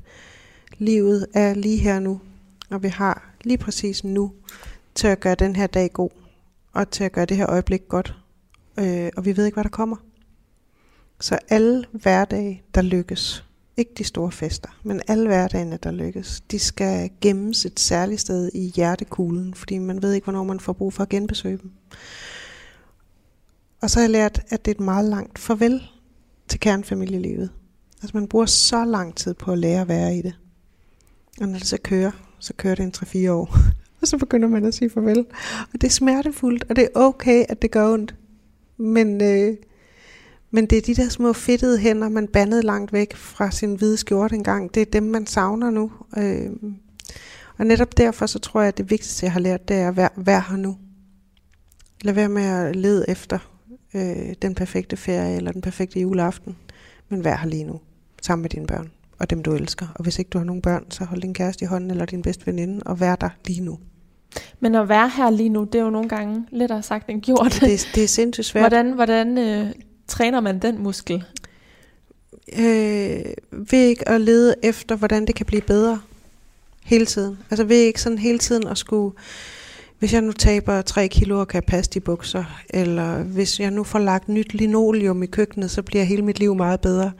[0.77, 2.21] livet er lige her nu,
[2.69, 4.33] og vi har lige præcis nu
[4.95, 6.09] til at gøre den her dag god,
[6.73, 8.15] og til at gøre det her øjeblik godt.
[8.79, 9.97] Øh, og vi ved ikke, hvad der kommer.
[11.19, 13.45] Så alle hverdage, der lykkes,
[13.77, 18.51] ikke de store fester, men alle hverdagene, der lykkes, de skal gemmes et særligt sted
[18.53, 21.71] i hjertekuglen, fordi man ved ikke, hvornår man får brug for at genbesøge dem.
[23.81, 25.81] Og så har jeg lært, at det er et meget langt farvel
[26.47, 27.49] til kernfamilielivet.
[28.01, 30.33] Altså man bruger så lang tid på at lære at være i det.
[31.41, 33.57] Og når det så kører, så kører det en 3-4 år.
[34.01, 35.25] og så begynder man at sige farvel.
[35.73, 38.15] Og det er smertefuldt, og det er okay, at det gør ondt.
[38.77, 39.57] Men, øh,
[40.55, 43.97] men det er de der små fedtede hænder, man bandede langt væk fra sin hvide
[43.97, 44.73] skjorte engang.
[44.73, 45.91] Det er dem, man savner nu.
[46.17, 46.51] Øh,
[47.57, 49.97] og netop derfor, så tror jeg, at det vigtigste, jeg har lært, det er at
[49.97, 50.77] være, være her nu.
[52.01, 53.39] Lad være med at lede efter
[53.93, 56.55] øh, den perfekte ferie eller den perfekte juleaften.
[57.09, 57.79] Men vær her lige nu,
[58.21, 59.87] sammen med dine børn og dem, du elsker.
[59.95, 62.21] Og hvis ikke du har nogen børn, så hold din kæreste i hånden eller din
[62.21, 63.79] bedste veninde og vær der lige nu.
[64.59, 67.57] Men at være her lige nu, det er jo nogle gange lettere sagt end gjort.
[67.61, 68.61] Det, det er sindssygt svært.
[68.61, 69.71] Hvordan, hvordan øh,
[70.07, 71.23] træner man den muskel?
[72.59, 76.01] Øh, ved ikke at lede efter, hvordan det kan blive bedre
[76.83, 77.37] hele tiden.
[77.49, 79.15] Altså ved ikke sådan hele tiden at skulle,
[79.99, 83.83] hvis jeg nu taber 3 kilo og kan passe de bukser, eller hvis jeg nu
[83.83, 87.11] får lagt nyt linoleum i køkkenet, så bliver hele mit liv meget bedre.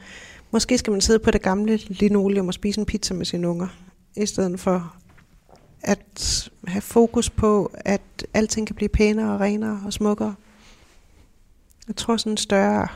[0.50, 3.68] Måske skal man sidde på det gamle linoleum og spise en pizza med sine unger,
[4.16, 4.94] i stedet for
[5.82, 10.34] at have fokus på, at alting kan blive pænere og renere og smukkere.
[11.88, 12.88] Jeg tror sådan en større,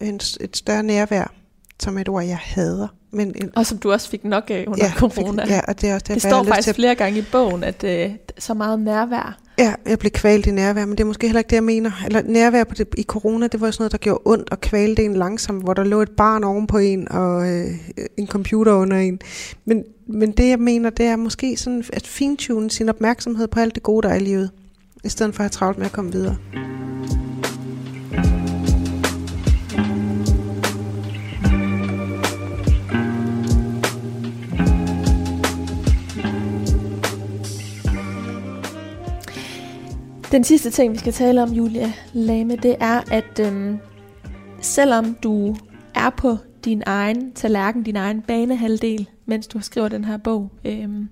[0.00, 1.32] en, et større nærvær,
[1.80, 2.88] som et ord, jeg hader.
[3.10, 5.44] Men en, og som du også fik nok af under ja, corona.
[5.48, 8.10] Ja, og det er også det, det står faktisk flere gange i bogen, at øh,
[8.38, 9.38] så meget nærvær.
[9.58, 11.90] Ja, jeg blev kvalt i nærvær, men det er måske heller ikke det, jeg mener.
[12.06, 15.04] Eller nærvær på det, i corona, det var sådan noget, der gjorde ondt og kvalte
[15.04, 17.70] en langsomt, hvor der lå et barn oven på en og øh,
[18.16, 19.20] en computer under en.
[19.64, 23.74] Men, men det, jeg mener, det er måske sådan at fintune sin opmærksomhed på alt
[23.74, 24.50] det gode, der er i livet,
[25.04, 26.36] i stedet for at have travlt med at komme videre.
[40.32, 43.78] Den sidste ting, vi skal tale om, Julia Lame, det er, at øhm,
[44.60, 45.56] selvom du
[45.94, 51.08] er på din egen tallerken, din egen banehalvdel, mens du skriver den her bog, øhm,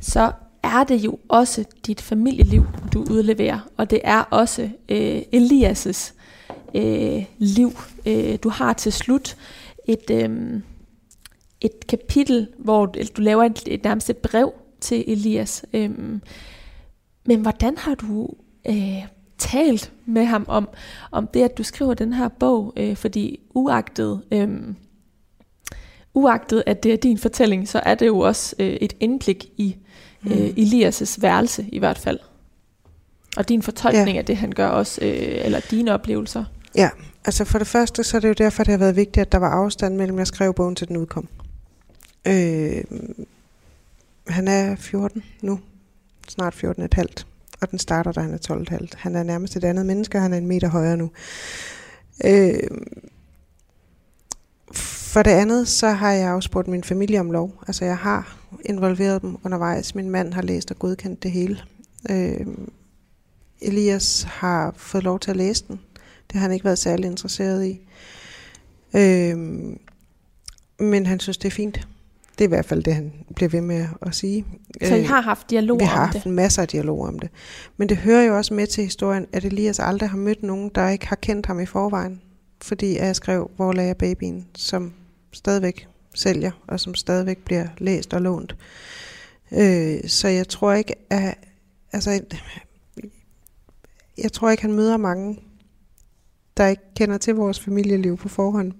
[0.00, 0.32] så
[0.62, 6.12] er det jo også dit familieliv, du udleverer, og det er også øh, Elias'
[6.74, 7.72] øh, liv.
[8.06, 9.36] Øh, du har til slut
[9.86, 10.60] et, øh,
[11.60, 15.64] et kapitel, hvor du laver et, et nærmest et brev til Elias.
[15.72, 15.90] Øh,
[17.26, 18.28] men hvordan har du
[18.68, 19.04] øh,
[19.38, 20.68] talt med ham om,
[21.10, 22.72] om det, at du skriver den her bog?
[22.76, 24.48] Øh, fordi uagtet, øh,
[26.14, 29.76] uagtet, at det er din fortælling, så er det jo også øh, et indblik i
[30.26, 30.54] øh, mm.
[30.58, 32.18] Elias' værelse i hvert fald.
[33.36, 34.18] Og din fortolkning ja.
[34.18, 36.44] af det, han gør også, øh, eller dine oplevelser.
[36.74, 36.90] Ja,
[37.24, 39.38] altså for det første, så er det jo derfor, det har været vigtigt, at der
[39.38, 41.28] var afstand mellem, jeg skrev bogen til den udkom.
[42.26, 42.84] Øh,
[44.28, 45.60] han er 14 nu,
[46.30, 47.24] snart 14,5.
[47.60, 48.38] Og den starter, da han er
[48.80, 48.86] 12,5.
[48.96, 51.10] Han er nærmest et andet menneske, han er en meter højere nu.
[52.24, 52.68] Øh,
[55.16, 57.62] for det andet, så har jeg også spurgt min familie om lov.
[57.66, 59.94] Altså jeg har involveret dem undervejs.
[59.94, 61.58] Min mand har læst og godkendt det hele.
[62.10, 62.46] Øh,
[63.60, 65.80] Elias har fået lov til at læse den.
[66.28, 67.80] Det har han ikke været særlig interesseret i.
[68.96, 69.38] Øh,
[70.78, 71.88] men han synes, det er fint.
[72.38, 74.44] Det er i hvert fald det, han bliver ved med at sige.
[74.84, 75.84] Så I øh, har haft dialog om det?
[75.84, 76.32] Vi har haft det.
[76.32, 77.30] masser af dialog om det.
[77.76, 80.88] Men det hører jo også med til historien, at Elias aldrig har mødt nogen, der
[80.88, 82.20] ikke har kendt ham i forvejen.
[82.62, 84.92] Fordi jeg skrev, hvor lagde jeg babyen, som
[85.32, 88.56] stadigvæk sælger, og som stadigvæk bliver læst og lånt.
[89.52, 91.34] Øh, så jeg tror ikke, at...
[91.92, 92.20] Altså,
[94.18, 95.38] jeg tror ikke, han møder mange,
[96.56, 98.72] der ikke kender til vores familieliv på forhånd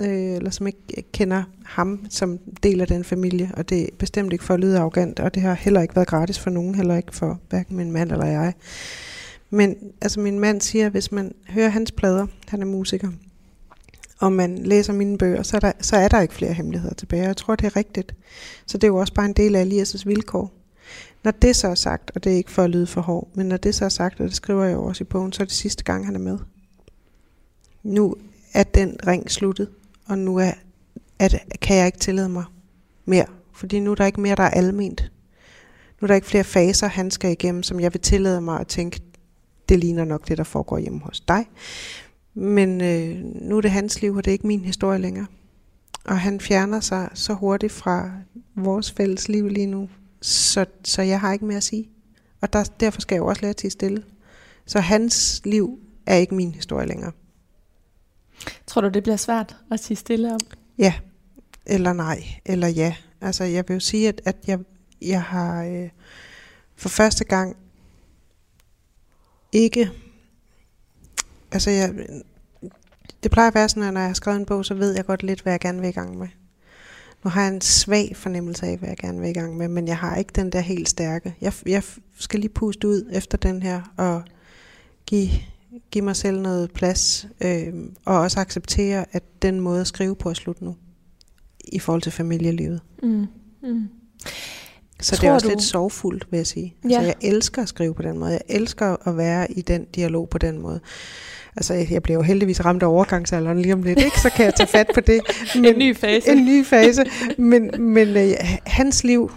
[0.00, 4.32] øh, eller som ikke kender ham som del af den familie, og det er bestemt
[4.32, 6.96] ikke for at lyde arrogant, og det har heller ikke været gratis for nogen, heller
[6.96, 8.54] ikke for hverken min mand eller jeg.
[9.50, 13.08] Men altså min mand siger, at hvis man hører hans plader, han er musiker,
[14.20, 17.22] og man læser mine bøger, så er, der, så er der ikke flere hemmeligheder tilbage.
[17.22, 18.14] Jeg tror, det er rigtigt.
[18.66, 20.52] Så det er jo også bare en del af Elias' vilkår.
[21.24, 23.46] Når det så er sagt, og det er ikke for at lyde for hård, men
[23.46, 25.44] når det så er sagt, og det skriver jeg jo også i bogen, så er
[25.44, 26.38] det sidste gang, han er med.
[27.82, 28.14] Nu
[28.54, 29.68] er den ring sluttet
[30.06, 30.52] og nu er,
[31.18, 32.44] at, kan jeg ikke tillade mig
[33.04, 33.26] mere.
[33.52, 35.12] Fordi nu er der ikke mere, der er alment.
[36.00, 38.66] Nu er der ikke flere faser, han skal igennem, som jeg vil tillade mig at
[38.66, 39.00] tænke,
[39.68, 41.46] det ligner nok det, der foregår hjemme hos dig.
[42.34, 45.26] Men øh, nu er det hans liv, og det er ikke min historie længere.
[46.04, 48.10] Og han fjerner sig så hurtigt fra
[48.56, 49.88] vores fælles liv lige nu,
[50.20, 51.88] så, så jeg har ikke mere at sige.
[52.40, 54.04] Og der, derfor skal jeg jo også lære til stille.
[54.66, 57.12] Så hans liv er ikke min historie længere.
[58.66, 60.40] Tror du, det bliver svært at sige stille om?
[60.78, 60.94] Ja,
[61.66, 62.94] eller nej, eller ja.
[63.20, 64.58] Altså jeg vil jo sige, at, at jeg,
[65.02, 65.88] jeg har øh,
[66.76, 67.56] for første gang
[69.52, 69.90] ikke...
[71.52, 71.94] Altså jeg,
[73.22, 75.04] det plejer at være sådan, at når jeg har skrevet en bog, så ved jeg
[75.04, 76.28] godt lidt, hvad jeg gerne vil i gang med.
[77.24, 79.88] Nu har jeg en svag fornemmelse af, hvad jeg gerne vil i gang med, men
[79.88, 81.34] jeg har ikke den der helt stærke.
[81.40, 81.82] Jeg, jeg
[82.18, 84.22] skal lige puste ud efter den her, og
[85.06, 85.30] give,
[85.90, 87.72] give mig selv noget plads, øh,
[88.04, 90.76] og også acceptere, at den måde at skrive på er slut nu,
[91.64, 92.80] i forhold til familielivet.
[93.02, 93.26] Mm.
[93.62, 93.88] Mm.
[95.00, 95.50] Så Tror det er også du...
[95.50, 96.74] lidt sorgfuldt, vil jeg sige.
[96.84, 97.06] Altså, ja.
[97.06, 98.30] Altså, jeg elsker at skrive på den måde.
[98.30, 100.80] Jeg elsker at være i den dialog på den måde.
[101.56, 104.20] Altså, jeg bliver jo heldigvis ramt af overgangsalderen lige om lidt, ikke?
[104.20, 105.20] så kan jeg tage fat på det.
[105.54, 106.32] Men, en ny fase.
[106.32, 107.04] En ny fase.
[107.38, 108.32] Men, men øh,
[108.66, 109.30] hans liv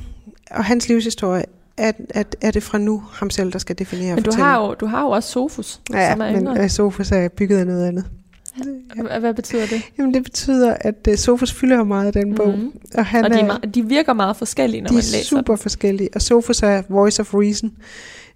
[0.51, 1.43] og hans livshistorie,
[1.77, 4.73] er, er, er det fra nu ham selv, der skal definere Men du har, jo,
[4.73, 6.69] du har jo også Sofus, ja, som er men yngre.
[6.69, 8.05] Sofus er bygget af noget andet.
[8.97, 9.19] Ja.
[9.19, 9.81] Hvad betyder det?
[9.97, 12.47] Jamen det betyder, at uh, Sofus fylder meget af den bog.
[12.47, 12.71] Mm-hmm.
[12.95, 15.21] Og, han og de, er, meget, de virker meget forskellige, når de man læser De
[15.21, 15.61] er super dem.
[15.61, 16.09] forskellige.
[16.15, 17.71] Og Sofus er voice of reason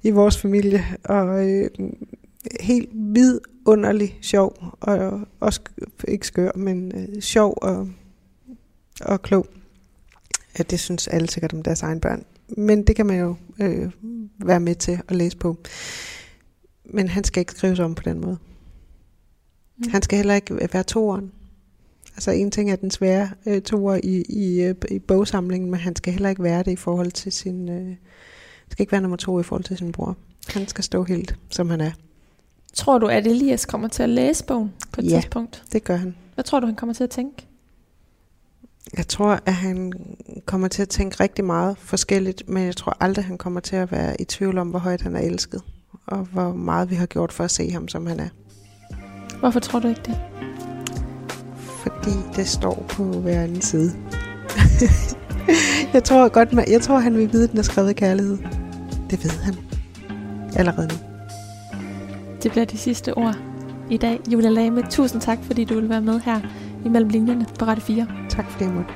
[0.04, 0.86] i vores familie.
[1.04, 1.70] Og øh,
[2.60, 4.56] helt vidunderlig sjov.
[4.82, 5.62] Og også
[6.08, 7.90] ikke skør, men øh, sjov og,
[9.02, 9.46] og klog.
[10.58, 12.24] Ja, det synes alle sikkert om deres egen børn.
[12.58, 13.92] Men det kan man jo øh,
[14.46, 15.58] være med til at læse på.
[16.86, 18.38] Men han skal ikke skrives om på den måde.
[19.78, 19.90] Mm.
[19.90, 21.32] Han skal heller ikke være toeren.
[22.16, 25.96] Altså en ting er den svære øh, toer i, i, øh, i bogsamlingen, men han
[25.96, 27.70] skal heller ikke være det i forhold til sin...
[27.70, 27.96] Øh,
[28.70, 30.18] skal ikke være nummer to i forhold til sin bror.
[30.48, 31.92] Han skal stå helt, som han er.
[32.74, 35.64] Tror du, at Elias kommer til at læse bogen på et ja, tidspunkt?
[35.74, 36.16] det gør han.
[36.34, 37.48] Hvad tror du, han kommer til at tænke?
[38.98, 39.94] Jeg tror, at han
[40.46, 43.92] kommer til at tænke rigtig meget forskelligt, men jeg tror aldrig, han kommer til at
[43.92, 45.62] være i tvivl om, hvor højt han er elsket,
[46.08, 48.30] og hvor meget vi har gjort for at se ham, som han er.
[49.40, 50.20] Hvorfor tror du ikke det?
[51.66, 53.94] Fordi det står på hver anden side.
[55.94, 58.38] jeg tror godt, man, jeg tror, han vil vide, at den er skrevet kærlighed.
[59.10, 59.56] Det ved han.
[60.56, 60.96] Allerede nu.
[62.44, 63.38] Det bliver de sidste ord
[63.90, 64.20] i dag.
[64.34, 66.42] Julia Lame, tusind tak, fordi du vil være med her
[66.86, 68.08] imellem linjerne på Radio 4.
[68.30, 68.94] Tak for det, jeg måtte.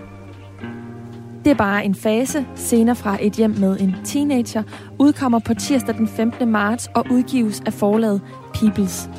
[1.46, 2.46] Det er bare en fase.
[2.56, 4.64] Senere fra et hjem med en teenager
[5.00, 6.52] udkommer på tirsdag den 15.
[6.52, 8.22] marts og udgives af forlaget
[8.54, 9.10] Peoples.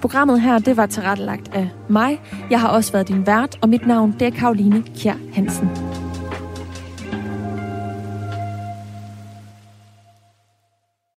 [0.00, 2.20] Programmet her, det var tilrettelagt af mig.
[2.50, 6.03] Jeg har også været din vært, og mit navn det er Karoline Kjær Hansen.